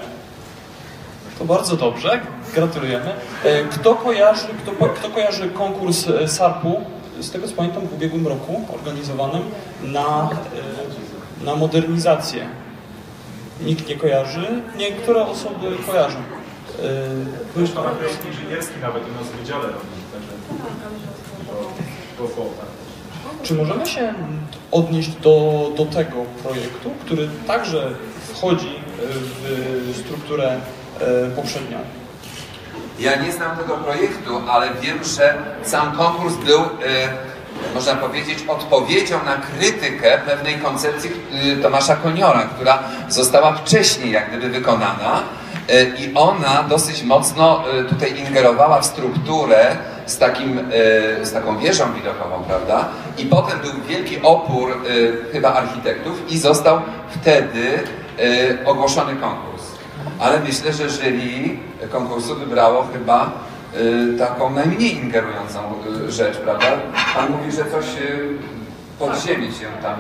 [1.40, 2.22] To bardzo dobrze,
[2.56, 3.14] gratulujemy.
[3.44, 6.82] E, Kto kojarzy, kto, kto kojarzy konkurs SARP-u,
[7.20, 9.42] z tego co pamiętam w ubiegłym roku organizowanym
[9.84, 10.30] na,
[11.42, 12.48] e, na modernizację?
[13.62, 16.18] Nikt nie kojarzy, niektóre osoby kojarzą.
[17.58, 17.86] E, Już pan
[18.32, 20.32] inżynierski nawet u nas w wydziale także
[22.18, 22.68] to, to, to, tak.
[23.44, 24.14] Czy możemy się
[24.72, 27.92] odnieść do, do tego projektu, który także
[28.34, 30.60] wchodzi w strukturę
[31.00, 31.78] e, poprzednią?
[33.00, 36.66] Ja nie znam tego projektu, ale wiem, że sam konkurs był, e,
[37.76, 42.80] można powiedzieć, odpowiedzią na krytykę pewnej koncepcji e, Tomasza Koniora, która
[43.10, 45.24] została wcześniej jak gdyby wykonana
[45.70, 50.70] e, i ona dosyć mocno tutaj ingerowała w strukturę z, takim,
[51.22, 52.86] z taką wieżą widokową, prawda?
[53.18, 54.78] I potem był wielki opór
[55.32, 57.84] chyba architektów i został wtedy
[58.66, 59.57] ogłoszony konkurs.
[60.20, 61.58] Ale myślę, że jury
[61.92, 63.32] konkursu wybrało chyba
[63.76, 65.60] y, taką najmniej ingerującą
[66.08, 66.68] y, rzecz, prawda?
[67.16, 68.38] Pan mówi, że coś y,
[69.00, 69.96] pod ziemię się tam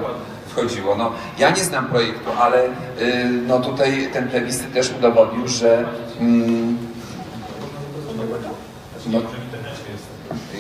[0.48, 0.96] wchodziło.
[0.96, 2.64] No, ja nie znam projektu, ale
[3.48, 5.86] no tutaj ten plebiscyt też udowodnił, że
[6.20, 6.78] mm,
[9.08, 9.20] no,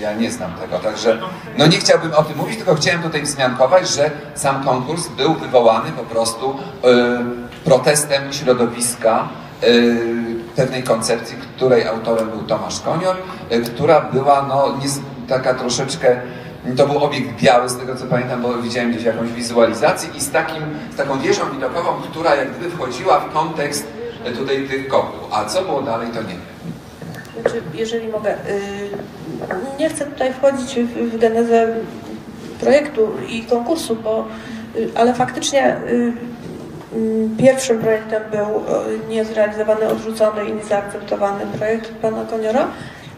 [0.01, 1.20] ja nie znam tego, także
[1.58, 5.91] no nie chciałbym o tym mówić, tylko chciałem tutaj wzmiankować, że sam konkurs był wywołany
[5.91, 6.55] po prostu y,
[7.66, 9.30] protestem środowiska
[10.55, 13.16] pewnej koncepcji, której autorem był Tomasz Konior,
[13.51, 14.80] y, która była no
[15.28, 16.22] taka troszeczkę
[16.78, 20.32] to był obiekt biały, z tego co pamiętam, bo widziałem gdzieś jakąś wizualizację i z,
[20.32, 23.88] takim, z taką wieżą widokową, która jak gdyby wchodziła w kontekst
[24.28, 25.20] y, tutaj tych kopuł.
[25.32, 26.39] A co było dalej, to nie wiem.
[27.41, 28.89] Znaczy, jeżeli mogę, y,
[29.80, 31.76] nie chcę tutaj wchodzić w, genezę
[32.60, 34.26] projektu i konkursu, bo,
[34.76, 36.14] y, ale faktycznie y,
[37.38, 42.68] pierwszym projektem był y, niezrealizowany, odrzucony i niezaakceptowany projekt pana Koniora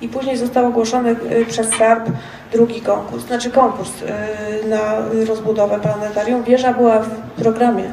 [0.01, 2.09] i później został ogłoszony y, przez SARP
[2.51, 4.81] drugi konkurs, znaczy konkurs y, na
[5.27, 6.43] rozbudowę planetarium.
[6.43, 7.09] Wieża była w
[7.41, 7.83] programie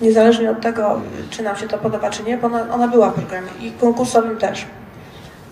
[0.00, 3.14] niezależnie od tego, czy nam się to podoba, czy nie, bo ona, ona była w
[3.14, 4.66] programie i konkursowym też.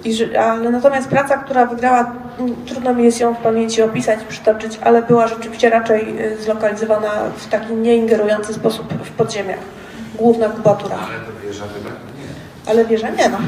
[0.05, 2.13] I, ale natomiast praca, która wygrała,
[2.67, 7.49] trudno mi jest ją w pamięci opisać, przytoczyć, ale była rzeczywiście raczej y, zlokalizowana w
[7.49, 9.59] taki nieingerujący sposób w podziemiach.
[10.15, 10.97] Główna kubatura.
[10.97, 12.71] Ale to wieża chyba nie.
[12.71, 13.39] Ale wieża nie no,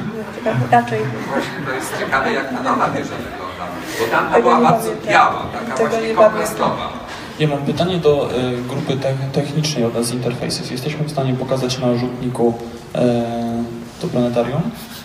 [0.70, 0.98] raczej.
[1.28, 3.64] Właśnie to jest ciekawe, jak ta nowa wieża wygląda.
[4.00, 5.12] Bo tamta była bardzo pamiętam.
[5.12, 6.88] biała, taka Tego właśnie kontrastowa.
[7.38, 10.70] Ja mam pytanie do e, grupy te technicznej od nas Interfaces.
[10.70, 12.54] Jesteśmy w stanie pokazać na rzutniku
[12.94, 13.24] e,
[14.00, 14.62] to planetarium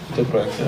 [0.09, 0.63] i te projekty?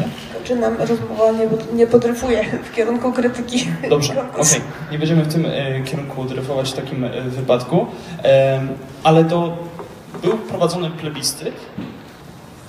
[0.46, 4.24] Czy nam rozmowa nie, nie podryfuje w kierunku krytyki Dobrze, okej.
[4.24, 4.56] konkursu.
[4.92, 7.86] Nie będziemy w tym e, kierunku dryfować w takim e, wypadku,
[8.24, 8.70] Em,
[9.04, 9.58] ale to
[10.22, 11.56] był prowadzony plebiscyt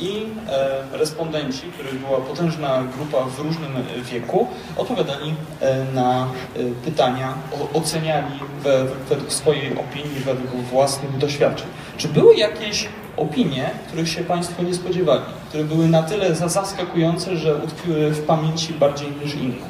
[0.00, 4.46] i e, respondenci, których była potężna grupa w różnym e, wieku,
[4.76, 11.66] odpowiadali e, na e, pytania, o, oceniali we, według swojej opinii, według własnych doświadczeń.
[11.96, 17.36] Czy były jakieś opinie, których się Państwo nie spodziewali, które były na tyle za- zaskakujące,
[17.36, 19.66] że utkwiły w pamięci bardziej niż inne?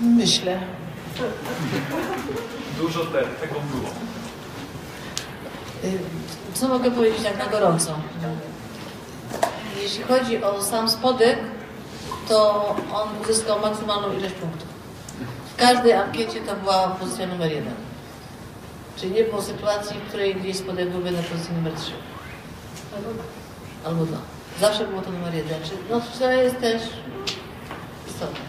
[0.00, 0.58] Myślę.
[2.78, 3.90] Dużo te, tego było.
[5.84, 5.98] Y,
[6.54, 7.94] Co mogę powiedzieć tak na gorąco?
[9.82, 11.38] Jeśli chodzi o sam spodek,
[12.28, 14.68] to on uzyskał maksymalną ilość punktów.
[15.52, 17.74] W każdej ankiecie to była pozycja numer jeden.
[18.96, 21.92] Czyli nie było sytuacji, w której gdzieś byłby na pozycji numer trzy.
[23.86, 24.18] Albo dwa.
[24.60, 25.62] Zawsze było to numer jeden.
[25.62, 26.82] Czyli, no, to jest też
[28.08, 28.40] istotne.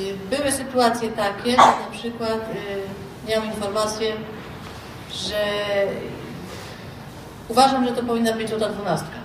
[0.00, 2.40] Y, Były sytuacje takie, że na przykład
[3.26, 4.12] y, miałam informację,
[5.14, 5.44] że
[7.48, 9.20] uważam, że to powinna być ta dwunastka.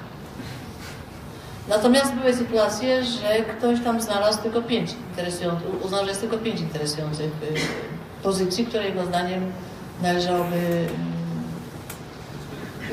[1.68, 6.60] Natomiast były sytuacje, że ktoś tam znalazł tylko pięć interesujących, uznał, że jest tylko pięć
[6.62, 7.56] interesujących y,
[8.24, 9.52] pozycji, które jego zdaniem
[10.02, 10.88] należałoby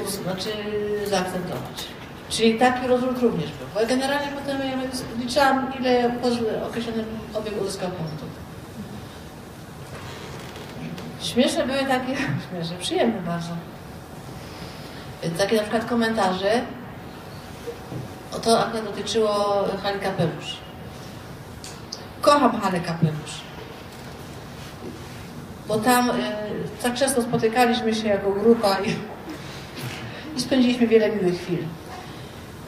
[0.07, 0.49] uz- znaczy,
[1.07, 1.87] zaakcentować.
[2.29, 3.81] Czyli taki rozrzut również był.
[3.83, 4.77] Ja generalnie potem ja
[5.25, 6.11] liczyłam, ile
[6.69, 7.05] określony
[7.35, 8.29] obiekt uzyskał punktów.
[11.21, 12.17] Śmieszne były takie,
[12.51, 13.49] śmieszne, przyjemne bardzo.
[15.39, 16.63] Takie na przykład komentarze,
[18.37, 20.57] o to akurat dotyczyło Hali Kapelusz.
[22.21, 23.41] Kocham Halę Kapelusz.
[25.69, 26.13] Bo tam y,
[26.83, 28.89] tak często spotykaliśmy się jako grupa i,
[30.39, 31.59] i spędziliśmy wiele miłych chwil.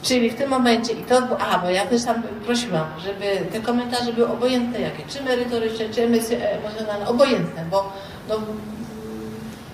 [0.03, 4.13] Czyli w tym momencie, i to, a, bo ja też tam prosiłam, żeby te komentarze
[4.13, 7.93] były obojętne jakie, czy merytoryczne, czy emocjonalne, obojętne, bo
[8.29, 8.41] no,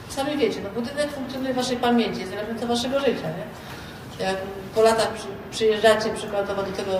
[0.09, 4.25] sami wiecie, no budynek funkcjonuje w waszej pamięci, jest elementem waszego życia, nie?
[4.25, 4.37] Jak
[4.75, 6.93] po latach przy, przyjeżdżacie przykładowo do tego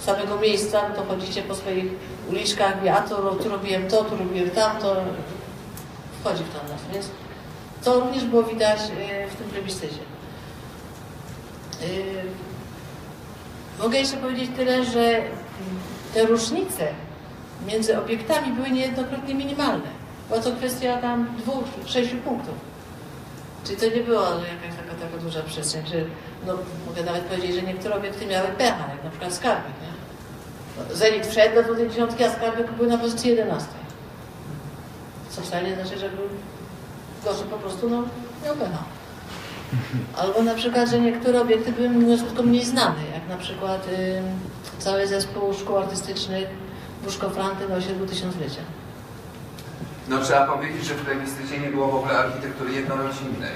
[0.00, 1.92] samego miejsca, no to chodzicie po swoich
[2.30, 4.96] uliczkach, wie, a to, tu robiłem to, tu robiłem tamto,
[6.26, 7.08] wchodzi w nas, więc
[7.84, 10.00] to również było widać e, w tym plebiscycie.
[11.80, 11.86] Yy,
[13.82, 15.22] Mogę jeszcze powiedzieć tyle, że
[16.14, 16.88] te różnice
[17.66, 19.88] między obiektami były niejednokrotnie minimalne.
[20.28, 22.54] Była to kwestia tam dwóch, sześciu punktów.
[23.64, 25.96] Czyli to nie była jakaś taka, taka duża przestrzeń, że
[26.46, 26.52] no,
[26.86, 29.72] mogę nawet powiedzieć, że niektóre obiekty miały pecha, jak na przykład skarbek.
[29.82, 29.92] Nie?
[30.78, 33.68] No, Zenit wszedł do tej dziesiątki, a skarbek był na pozycji 11.
[35.42, 36.28] Wcale nie znaczy, że był
[37.24, 38.02] gorszy, po prostu no,
[38.44, 38.84] miał pecha.
[40.16, 44.22] Albo na przykład, że niektóre obiekty były mimo mniej znane, jak na przykład y,
[44.78, 46.46] cały zespół szkół artystycznych
[47.04, 48.60] Buszko Franty na osiedlu tysiąclecia.
[50.08, 53.52] No trzeba powiedzieć, że w plebiscycie nie było w ogóle architektury jednorodzinnej.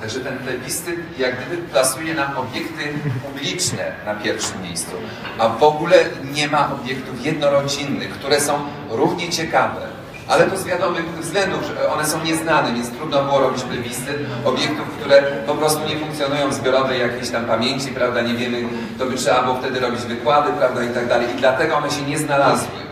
[0.00, 2.94] Także ten plebiscyt jak gdyby plasuje nam obiekty
[3.26, 4.90] publiczne na pierwszym miejscu,
[5.38, 8.58] a w ogóle nie ma obiektów jednorodzinnych, które są
[8.90, 10.01] równie ciekawe.
[10.32, 14.88] Ale to z wiadomych względów, że one są nieznane, więc trudno było robić plebiscyt obiektów,
[15.00, 18.62] które po prostu nie funkcjonują w zbiorowej jakiejś tam pamięci, prawda, nie wiemy,
[18.98, 21.26] to by trzeba było wtedy robić wykłady, prawda, i tak dalej.
[21.36, 22.82] I dlatego one się nie znalazły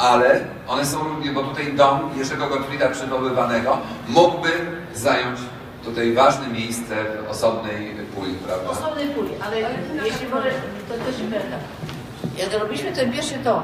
[0.00, 0.98] ale one są,
[1.34, 3.78] bo tutaj dom Jerzego Gottfrieda przywoływanego
[4.08, 4.48] mógłby
[4.94, 5.40] zająć
[5.84, 6.94] tutaj ważne miejsce
[7.26, 8.70] w osobnej puli, prawda?
[8.70, 9.60] Osobnej puli, ale
[10.04, 10.50] jeśli może,
[10.88, 11.14] to też
[11.50, 11.60] tak.
[12.38, 13.62] Jak robiliśmy ten pierwszy tom,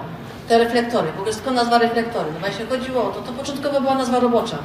[0.48, 2.30] te reflektory, w ogóle skąd nazwa reflektory?
[2.32, 4.58] No właśnie chodziło o to, to początkowo była nazwa robocza.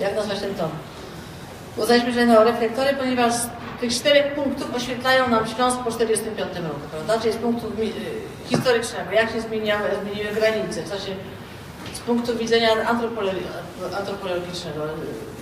[0.00, 0.70] Jak nazwać ten tom?
[1.76, 3.32] Uznaliśmy, że no reflektory, ponieważ
[3.80, 7.18] tych czterech punktów oświetlają nam Śląsk po 45 roku, prawda?
[7.18, 7.92] Czyli z punktu y,
[8.48, 11.14] historycznego, jak się zmieniały, zmieniły granice, co się
[11.92, 14.80] z punktu widzenia antropolo- antropologicznego,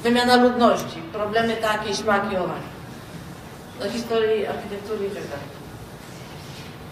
[0.03, 2.37] wymiana ludności, problemy takie, śmaki,
[3.81, 5.62] do historii, architektury i tak dalej.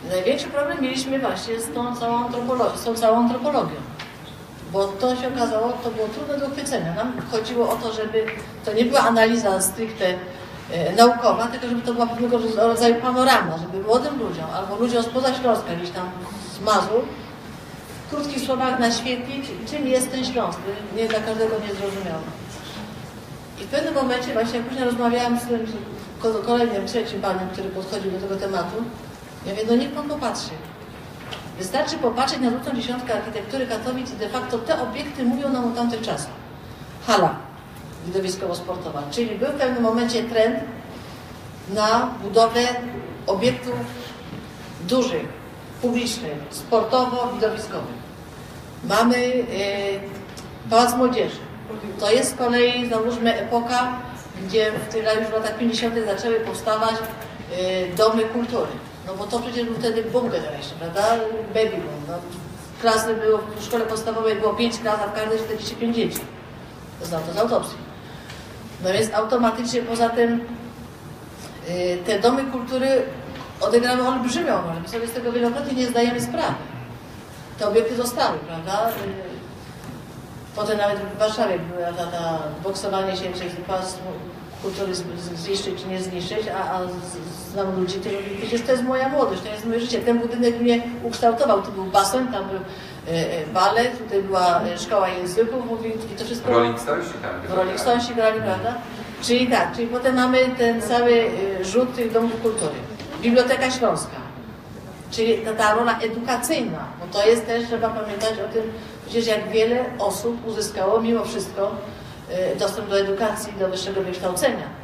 [0.09, 3.75] Największy problem mieliśmy właśnie z tą całą antropologią, z tą całą antropologią.
[4.73, 6.95] Bo to się okazało, to było trudne do uchwycenia.
[6.95, 8.27] Nam chodziło o to, żeby
[8.65, 10.15] to nie była analiza stricte
[10.73, 15.35] e, naukowa, tylko żeby to była pewnego rodzaju panorama, żeby młodym ludziom albo ludziom spoza
[15.35, 16.11] Śląska, gdzieś tam
[16.57, 17.03] z Mazur,
[18.07, 20.59] w krótkich słowach naświetlić, czym jest ten Śląsk.
[20.97, 22.23] Nie dla każdego niezrozumiałe.
[23.61, 25.67] I w pewnym momencie, właśnie później rozmawiałam z tym
[26.23, 28.77] ko- kolejnym, trzecim panem, który podchodził do tego tematu,
[29.47, 30.51] ja mówię, no niech pan popatrzy.
[31.59, 35.77] Wystarczy popatrzeć na złotą dziesiątkę architektury Katowic i de facto te obiekty mówią nam o
[35.77, 36.33] tamtych czasach.
[37.07, 37.37] Hala
[38.07, 40.57] widowiskowo-sportowa, czyli był w pewnym momencie trend
[41.75, 42.61] na budowę
[43.27, 43.75] obiektów
[44.89, 45.25] dużych,
[45.83, 48.01] publicznych, sportowo-widowiskowych.
[48.85, 51.37] Mamy e, Pałac Młodzieży.
[52.01, 53.93] To jest z kolei, załóżmy, epoka,
[54.47, 55.95] gdzie w tych już w latach 50.
[56.07, 58.71] zaczęły powstawać e, domy kultury.
[59.07, 61.03] No bo to przecież był wtedy boom generation, prawda?
[61.55, 62.05] Baby boom.
[62.09, 62.15] No,
[62.81, 66.21] klasy było, w szkole podstawowej było 5 klas, a w każdej 45 dzieci.
[67.01, 67.79] To znam to z autopsji.
[68.85, 70.41] No więc automatycznie poza tym
[71.69, 73.03] y, te domy kultury
[73.61, 74.81] odegrały olbrzymią rolę.
[74.83, 76.55] My sobie z tego wielokrotnie nie zdajemy sprawy.
[77.59, 78.89] Te obiekty zostały, prawda?
[78.89, 78.93] Y,
[80.57, 83.25] Potem nawet w Warszawie była ta, ta boksowanie się,
[83.67, 83.99] pas
[84.63, 84.95] kultury
[85.35, 86.81] zniszczyć czy nie zniszczyć, a, a
[87.53, 89.99] znam ludzi, którzy mówią, przecież to jest moja młodość, to jest moje życie.
[89.99, 91.63] Ten budynek mnie ukształtował.
[91.63, 92.63] Tu był basen, tam był e,
[93.11, 96.51] e, balet, tutaj była e, szkoła języków, mówi, i to wszystko...
[96.51, 98.75] Rolling Stonesi tam Rolling Stonesi grali, prawda?
[99.23, 101.31] Czyli tak, czyli potem mamy ten cały
[101.63, 102.75] rzut tych domów kultury.
[103.23, 104.17] Biblioteka Śląska,
[105.11, 108.63] czyli ta, ta rola edukacyjna, bo to jest też, trzeba pamiętać o tym,
[109.07, 111.71] przecież jak wiele osób uzyskało mimo wszystko
[112.59, 114.81] dostęp do edukacji, do wyższego wykształcenia.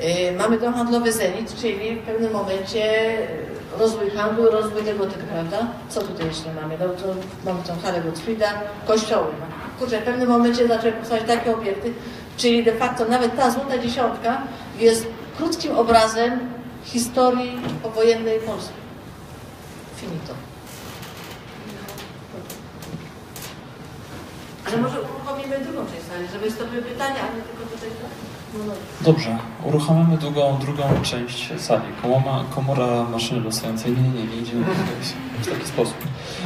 [0.00, 5.26] Y, Mamy dom handlowy Zenit, czyli w pewnym momencie y, rozwój handlu, rozwój tego typu,
[5.32, 5.58] prawda?
[5.88, 6.78] Co tutaj jeszcze mamy?
[6.80, 8.52] No, to mamy tą halę Gottfrieda,
[8.86, 9.26] kościoły.
[9.40, 9.46] No.
[9.78, 11.92] Kurczę, w pewnym momencie zaczęły powstawać takie obiekty,
[12.36, 14.42] czyli de facto nawet ta złota dziesiątka
[14.78, 16.40] jest krótkim obrazem
[16.84, 18.74] historii powojennej Polski.
[19.96, 20.34] Finito.
[24.66, 24.96] Ale może
[25.56, 27.88] drugą część żeby pytania, a nie tylko tutaj.
[28.66, 28.72] No.
[29.00, 31.82] Dobrze, uruchamiamy drugą, drugą część sali.
[32.54, 33.92] Komora, maszyny losującej.
[33.92, 34.64] Nie, nie, nie, nie idziemy
[35.40, 35.96] w taki sposób.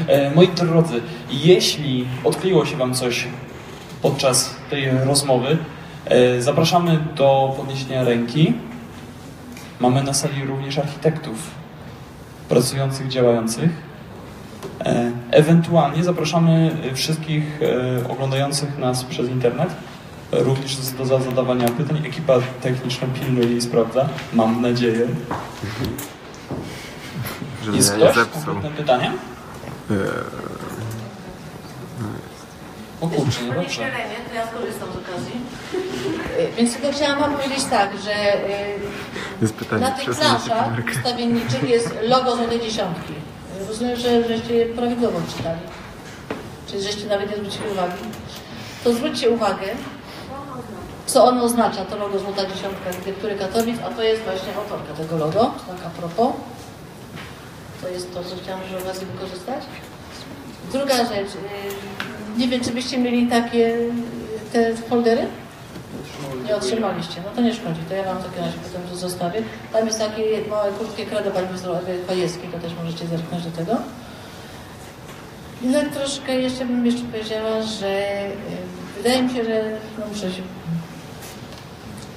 [0.06, 3.28] E, moi drodzy, jeśli odkleiło się Wam coś
[4.02, 5.58] podczas tej rozmowy,
[6.04, 8.54] e, zapraszamy do podniesienia ręki.
[9.80, 11.50] Mamy na sali również architektów
[12.48, 13.91] pracujących, działających.
[14.84, 19.68] E, Ewentualnie zapraszamy e, wszystkich e, oglądających nas przez internet
[20.32, 22.02] również do za- zadawania pytań.
[22.06, 24.08] Ekipa techniczna pilnuje i sprawdza.
[24.32, 25.06] Mam nadzieję.
[27.64, 28.16] Żeby Jest nie ktoś?
[28.44, 29.12] Konkretne pytania?
[29.90, 29.96] Eee,
[33.00, 33.80] O kurczę, no Panie dobrze.
[34.28, 35.40] To ja skorzystam z okazji.
[36.38, 38.10] Y, Więc tylko chciałam Wam powiedzieć tak, że
[39.42, 43.12] Jest pytanie, na tych planszach ustawienniczych jest logo Złotej Dziesiątki.
[43.72, 45.60] Rozumiem, że żeście je prawidłowo czytali.
[46.66, 48.02] Czyli żeście nawet nie zwrócili uwagi.
[48.84, 49.66] To zwróćcie uwagę,
[51.06, 55.16] co ono oznacza, to logo Złota Dziesiątka Architektury Katowic, a to jest właśnie autorka tego
[55.16, 56.32] logo, tak a propos.
[57.82, 59.64] To jest to, co chciałam przy okazji wykorzystać.
[60.72, 63.78] Druga rzecz, y, nie wiem, czy byście mieli takie
[64.52, 65.26] te foldery?
[66.44, 69.42] Nie otrzymaliście, no to nie szkodzi, to ja wam w takim razie potem to zostawię.
[69.72, 71.48] Tam jest takie małe, krótkie kredo pani
[72.06, 73.76] Pajewskiej, to też możecie zerknąć do tego.
[75.62, 78.32] No i troszkę jeszcze bym jeszcze powiedziała, że y,
[78.96, 80.42] wydaje mi się, że no muszę się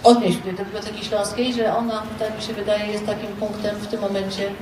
[0.04, 4.02] odnieść do Biblioteki Śląskiej, że ona, tak mi się wydaje, jest takim punktem w tym
[4.02, 4.56] momencie mm,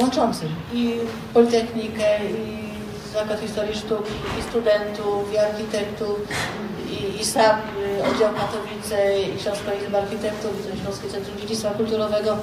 [0.00, 0.94] łączącym i
[1.34, 2.66] Politechnikę, i
[3.12, 4.06] Zakład Historii Sztuk,
[4.38, 6.18] i studentów, i architektów,
[7.20, 7.56] i, sam
[7.98, 10.50] y, oddział Katowice, i Książka Izby Architektów,
[10.82, 12.36] Śląskie Centrum Dziedzictwa Kulturowego.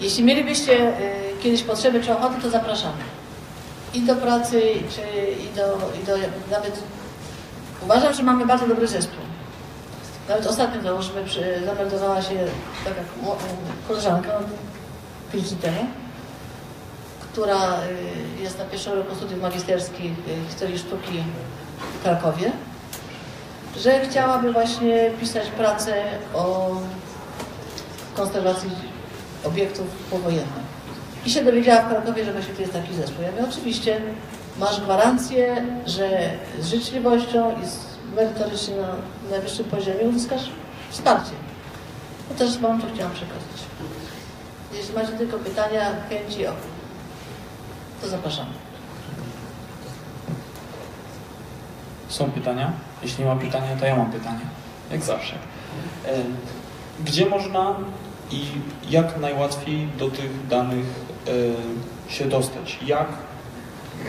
[0.00, 3.02] Jeśli mielibyście y, kiedyś potrzeby czy ochotę, to zapraszamy.
[3.94, 5.02] I do pracy, czy,
[5.42, 6.16] i, do, i do
[6.50, 6.82] nawet
[7.82, 9.24] uważam, że mamy bardzo dobry zespół.
[10.28, 11.24] Nawet ostatnio załóżmy,
[11.66, 12.34] zameldowała się
[12.84, 13.36] taka mo-
[13.88, 14.38] koleżanka
[15.34, 15.86] dni temu,
[17.20, 17.72] która
[18.38, 21.24] y, jest na pierwszym roku studiów magisterskich y, historii sztuki
[22.00, 22.52] w Krakowie,
[23.76, 25.94] że chciałaby właśnie pisać pracę
[26.34, 26.76] o
[28.14, 28.70] konserwacji
[29.44, 30.72] obiektów powojennych.
[31.26, 33.24] I się dowiedziała w Krakowie, że właśnie tu jest taki zespół.
[33.24, 34.00] Ja mówię, oczywiście
[34.58, 37.78] masz gwarancję, że z życzliwością i z
[38.16, 38.94] merytorycznie na
[39.30, 40.50] najwyższym poziomie uzyskasz
[40.90, 41.32] wsparcie.
[42.28, 43.62] To też Wam to chciałam przekazać.
[44.74, 46.52] Jeśli macie tylko pytania, chęci, o,
[48.02, 48.50] to zapraszamy.
[52.08, 52.72] Są pytania?
[53.02, 54.40] Jeśli nie ma pytania, to ja mam pytanie.
[54.90, 55.34] Jak zawsze.
[56.06, 56.22] E,
[57.04, 57.74] Gdzie można
[58.30, 58.40] i
[58.90, 60.86] jak najłatwiej do tych danych
[62.08, 62.78] e, się dostać?
[62.86, 63.06] Jak,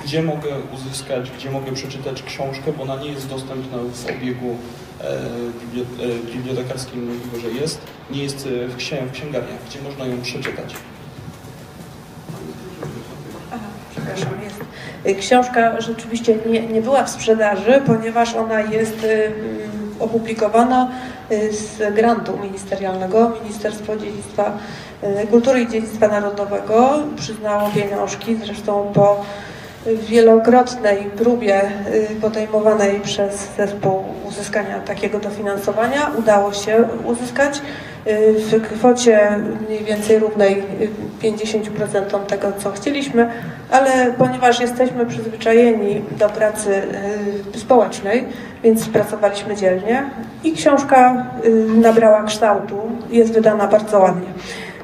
[0.03, 4.57] gdzie mogę uzyskać, gdzie mogę przeczytać książkę, bo ona nie jest dostępna w obiegu
[5.01, 5.17] e,
[5.75, 7.81] bibli- bibliotekarskim, możliwe, że jest,
[8.11, 8.75] nie jest w
[9.13, 10.73] księgarniach, gdzie można ją przeczytać.
[13.51, 13.65] Aha,
[14.05, 14.61] przepraszam, jest.
[15.05, 19.63] Y, Książka rzeczywiście nie, nie była w sprzedaży, ponieważ ona jest y, mm,
[19.99, 20.91] opublikowana
[21.31, 23.31] y, z grantu ministerialnego.
[23.43, 24.57] Ministerstwo Dziedzictwa
[25.23, 29.25] y, Kultury i Dziedzictwa Narodowego przyznało pieniążki, zresztą po
[29.85, 31.61] wielokrotnej próbie
[32.11, 37.61] y, podejmowanej przez zespół uzyskania takiego dofinansowania udało się uzyskać y,
[38.51, 40.89] w kwocie mniej więcej równej y,
[41.23, 43.29] 50% tego, co chcieliśmy,
[43.71, 46.81] ale ponieważ jesteśmy przyzwyczajeni do pracy
[47.55, 48.25] y, społecznej,
[48.63, 50.03] więc pracowaliśmy dzielnie
[50.43, 52.77] i książka y, nabrała kształtu,
[53.09, 54.27] jest wydana bardzo ładnie.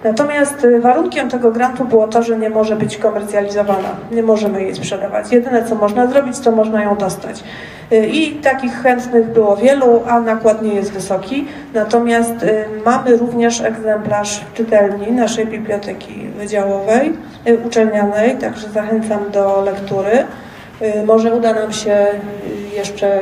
[0.04, 4.76] Natomiast y, warunkiem tego grantu było to, że nie może być komercjalizowana, nie możemy jej
[4.76, 5.32] sprzedawać.
[5.32, 7.44] Jedyne co można zrobić, to można ją dostać.
[7.92, 11.46] Y, I takich chętnych było wielu, a nakład nie jest wysoki.
[11.74, 17.14] Natomiast y, mamy również egzemplarz czytelni naszej biblioteki wydziałowej,
[17.66, 20.26] uczelnianej, także zachęcam do lektury.
[21.06, 22.08] Może uda nam się
[22.76, 23.20] jeszcze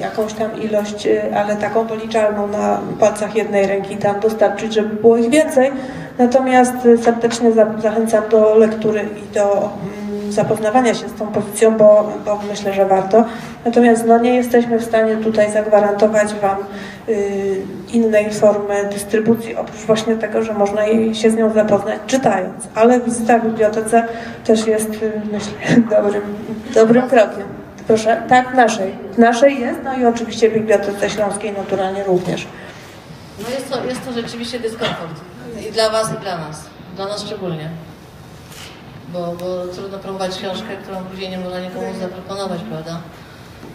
[0.00, 5.16] jakąś tam ilość, y, ale taką policzalną na palcach jednej ręki tam dostarczyć, żeby było
[5.16, 5.70] ich więcej.
[6.18, 11.76] Natomiast y, serdecznie za- zachęcam do lektury i do mm, zapoznawania się z tą pozycją,
[11.76, 13.24] bo, bo myślę, że warto.
[13.64, 16.56] Natomiast no, nie jesteśmy w stanie tutaj zagwarantować Wam
[17.08, 17.56] y,
[17.92, 20.82] innej formy dystrybucji, oprócz właśnie tego, że można
[21.12, 22.68] się z nią zapoznać czytając.
[22.74, 24.04] Ale wizyta w bibliotece
[24.44, 25.52] też jest, y, myślę,
[25.96, 26.22] dobrym,
[26.74, 27.59] dobrym krokiem.
[27.90, 28.94] Proszę, tak, w naszej.
[29.12, 32.46] W naszej jest, no i oczywiście w Bibliotece Śląskiej naturalnie również.
[33.42, 35.20] No jest to, jest to rzeczywiście dyskomfort.
[35.68, 36.64] I dla Was, i dla nas.
[36.96, 37.70] Dla nas szczególnie.
[39.08, 43.00] Bo, bo trudno promować książkę, którą później nie można nikomu zaproponować, prawda?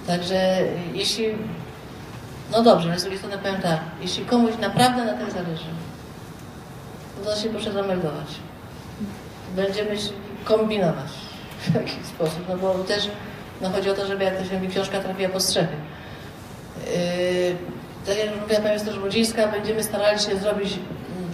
[0.08, 0.60] Także
[0.94, 1.38] jeśli...
[2.52, 3.80] No dobrze, z drugiej strony powiem tak.
[4.02, 5.66] Jeśli komuś naprawdę na tym zależy,
[7.26, 8.28] to się proszę zameldować.
[9.56, 9.96] Będziemy
[10.44, 11.12] kombinować
[11.62, 13.10] w jakiś sposób, no bo też
[13.62, 15.76] no chodzi o to, żeby jak to się mówi, książka trafiła pod strzechy.
[16.88, 17.56] Yy,
[18.06, 20.80] tak jak mówiła Pani Straż Brudzińska, będziemy starali się zrobić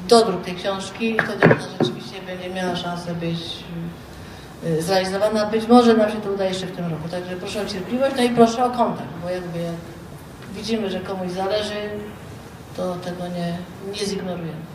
[0.08, 3.40] dodruk tej książki i wtedy ona rzeczywiście będzie miała szansę być
[4.64, 5.46] yy, zrealizowana.
[5.46, 7.10] Być może nam się to uda jeszcze w tym roku.
[7.10, 9.76] Także proszę o cierpliwość, no i proszę o kontakt, bo jakby jak
[10.56, 11.90] widzimy, że komuś zależy,
[12.78, 13.58] to tego nie,
[13.94, 14.71] nie zignorujemy.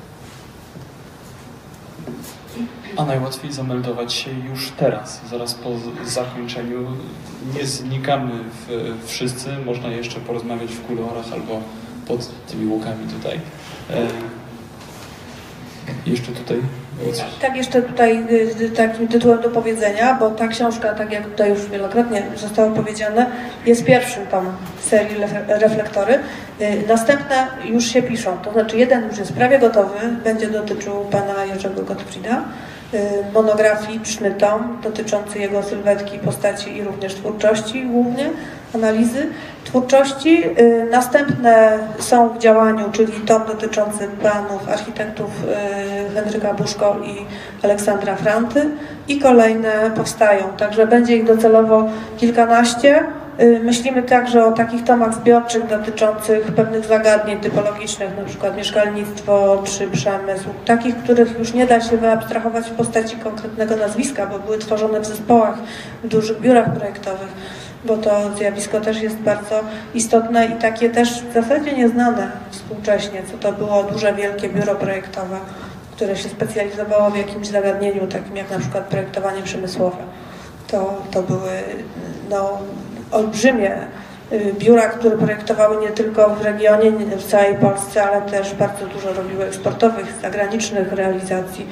[2.96, 5.70] A najłatwiej zameldować się już teraz, zaraz po
[6.04, 6.78] zakończeniu.
[7.54, 8.32] Nie znikamy
[8.68, 11.60] w, wszyscy, można jeszcze porozmawiać w kulorach albo
[12.08, 13.40] pod tymi łukami tutaj.
[13.90, 14.06] E,
[16.06, 16.56] Jeszcze tutaj.
[17.40, 18.24] Tak, jeszcze tutaj
[18.62, 23.26] y, takim tytułem do powiedzenia, bo ta książka, tak jak tutaj już wielokrotnie zostało powiedziane,
[23.66, 24.46] jest pierwszym tom
[24.80, 25.16] serii
[25.48, 26.14] Reflektory.
[26.60, 31.44] Y, Następne już się piszą, to znaczy jeden już jest prawie gotowy, będzie dotyczył pana
[31.44, 32.44] Jerzego Gottfrieda.
[32.94, 38.30] Y, Monograficzny tom dotyczący jego sylwetki, postaci i również twórczości głównie,
[38.74, 39.26] analizy
[39.64, 40.44] twórczości.
[40.60, 45.30] Y, Następne są w działaniu, czyli tom dotyczący planów architektów
[46.10, 47.26] y, Henryka Buszko i
[47.64, 48.70] Aleksandra Franty
[49.08, 53.04] i kolejne powstają, także będzie ich docelowo kilkanaście.
[53.40, 60.48] Y, Myślimy także o takich tomach zbiorczych dotyczących pewnych zagadnień typologicznych, przykład mieszkalnictwo czy przemysł,
[60.64, 65.06] takich, których już nie da się wyabstrahować w postaci konkretnego nazwiska, bo były tworzone w
[65.06, 65.58] zespołach,
[66.04, 67.28] w dużych biurach projektowych
[67.86, 69.60] bo to zjawisko też jest bardzo
[69.94, 75.38] istotne i takie też w zasadzie nieznane współcześnie, co to było duże, wielkie biuro projektowe,
[75.92, 79.96] które się specjalizowało w jakimś zagadnieniu, takim jak na przykład projektowanie przemysłowe.
[80.68, 81.50] To, to były
[82.30, 82.58] no,
[83.10, 83.76] olbrzymie
[84.32, 88.86] y, biura, które projektowały nie tylko w regionie, nie w całej Polsce, ale też bardzo
[88.86, 91.66] dużo robiły eksportowych, zagranicznych realizacji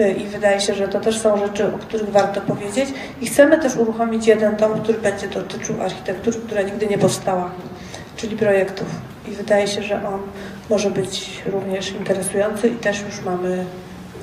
[0.00, 2.88] Y, i wydaje się, że to też są rzeczy, o których warto powiedzieć.
[3.20, 7.50] I chcemy też uruchomić jeden tom, który będzie dotyczył architektury, która nigdy nie powstała,
[8.16, 8.86] czyli projektów.
[9.28, 10.20] I wydaje się, że on
[10.70, 13.64] może być również interesujący i też już mamy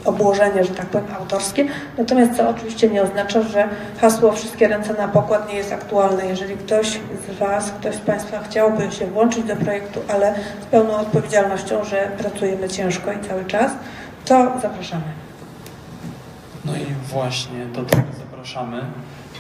[0.06, 1.66] obłożenie, że tak powiem, autorskie.
[1.98, 3.68] Natomiast co oczywiście nie oznacza, że
[4.02, 6.26] hasło wszystkie ręce na pokład nie jest aktualne.
[6.26, 6.88] Jeżeli ktoś
[7.36, 12.12] z Was, ktoś z Państwa chciałby się włączyć do projektu, ale z pełną odpowiedzialnością, że
[12.18, 13.72] pracujemy ciężko i cały czas,
[14.26, 15.04] to zapraszamy.
[16.66, 18.78] No i właśnie do tego zapraszamy.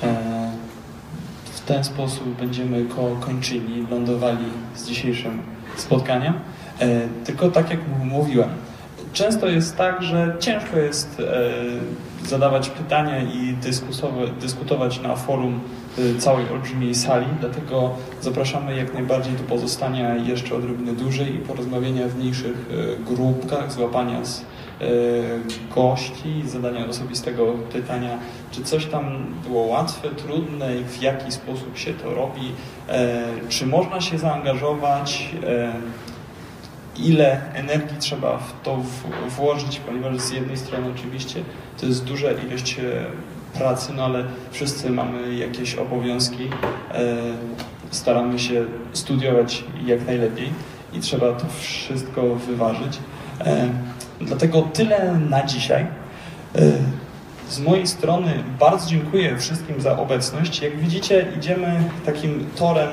[0.04, 0.16] E,
[1.54, 4.46] W ten sposób będziemy koło kończyni lądowali
[4.76, 5.42] z dzisiejszym
[5.78, 6.34] spotkaniem.
[6.80, 6.86] E,
[7.26, 8.50] Tylko tak jak mówiłem,
[9.16, 13.56] często jest tak, że ciężko jest e, zadawać pytania i
[14.42, 15.60] dyskutować na forum
[15.98, 17.92] e, całej olbrzymiej sali, dlatego
[18.22, 24.26] zapraszamy jak najbardziej do pozostania jeszcze odrobinę dłużej i porozmawiania w mniejszych e, grupkach, złapania
[24.26, 24.46] z
[25.76, 28.18] gości, zadania osobistego pytania,
[28.52, 32.52] czy coś tam było łatwe, trudne w jaki sposób się to robi,
[33.50, 35.30] czy można się zaangażować,
[36.98, 38.82] ile energii trzeba w to
[39.38, 41.44] włożyć, ponieważ z jednej strony oczywiście
[41.80, 42.84] to jest duża ilość e,
[43.58, 47.16] pracy, no ale wszyscy mamy jakieś obowiązki, e,
[47.92, 50.50] staramy się studiować jak najlepiej
[50.94, 53.00] i trzeba to wszystko wyważyć.
[53.42, 53.70] E,
[54.22, 55.88] Dlatego tyle na dzisiaj.
[57.50, 60.62] Z mojej strony bardzo dziękuję wszystkim za obecność.
[60.62, 62.90] Jak widzicie, idziemy takim torem.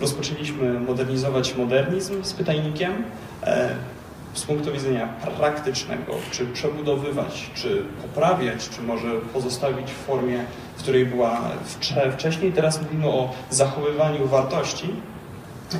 [0.00, 2.92] Rozpoczęliśmy modernizować modernizm z pytajnikiem.
[3.42, 3.68] E,
[4.34, 5.08] Z punktu widzenia
[5.40, 10.44] praktycznego, czy przebudowywać, czy poprawiać, czy może pozostawić w formie,
[10.76, 11.40] w której była
[11.80, 12.52] wcze- wcześniej.
[12.52, 14.88] Teraz mówimy o zachowywaniu wartości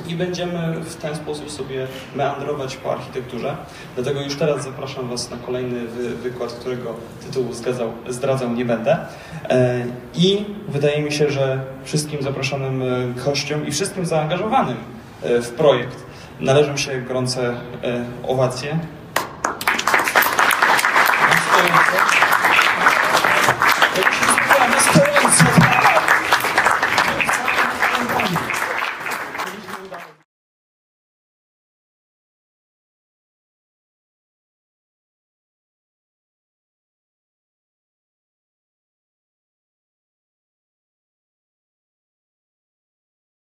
[0.07, 3.55] i będziemy w ten sposób sobie meandrować po architekturze.
[3.95, 6.93] Dlatego już teraz zapraszam Was na kolejny wy wykład, którego
[7.25, 8.97] tytułu zgadzał, zdradzał nie będę.
[9.49, 9.85] E,
[10.15, 12.85] I wydaje mi się, że wszystkim zaproszonym e,
[13.25, 14.77] gościom i wszystkim zaangażowanym
[15.23, 16.07] e, w projekt
[16.39, 17.55] należą się gorące e,
[18.27, 18.79] owacje.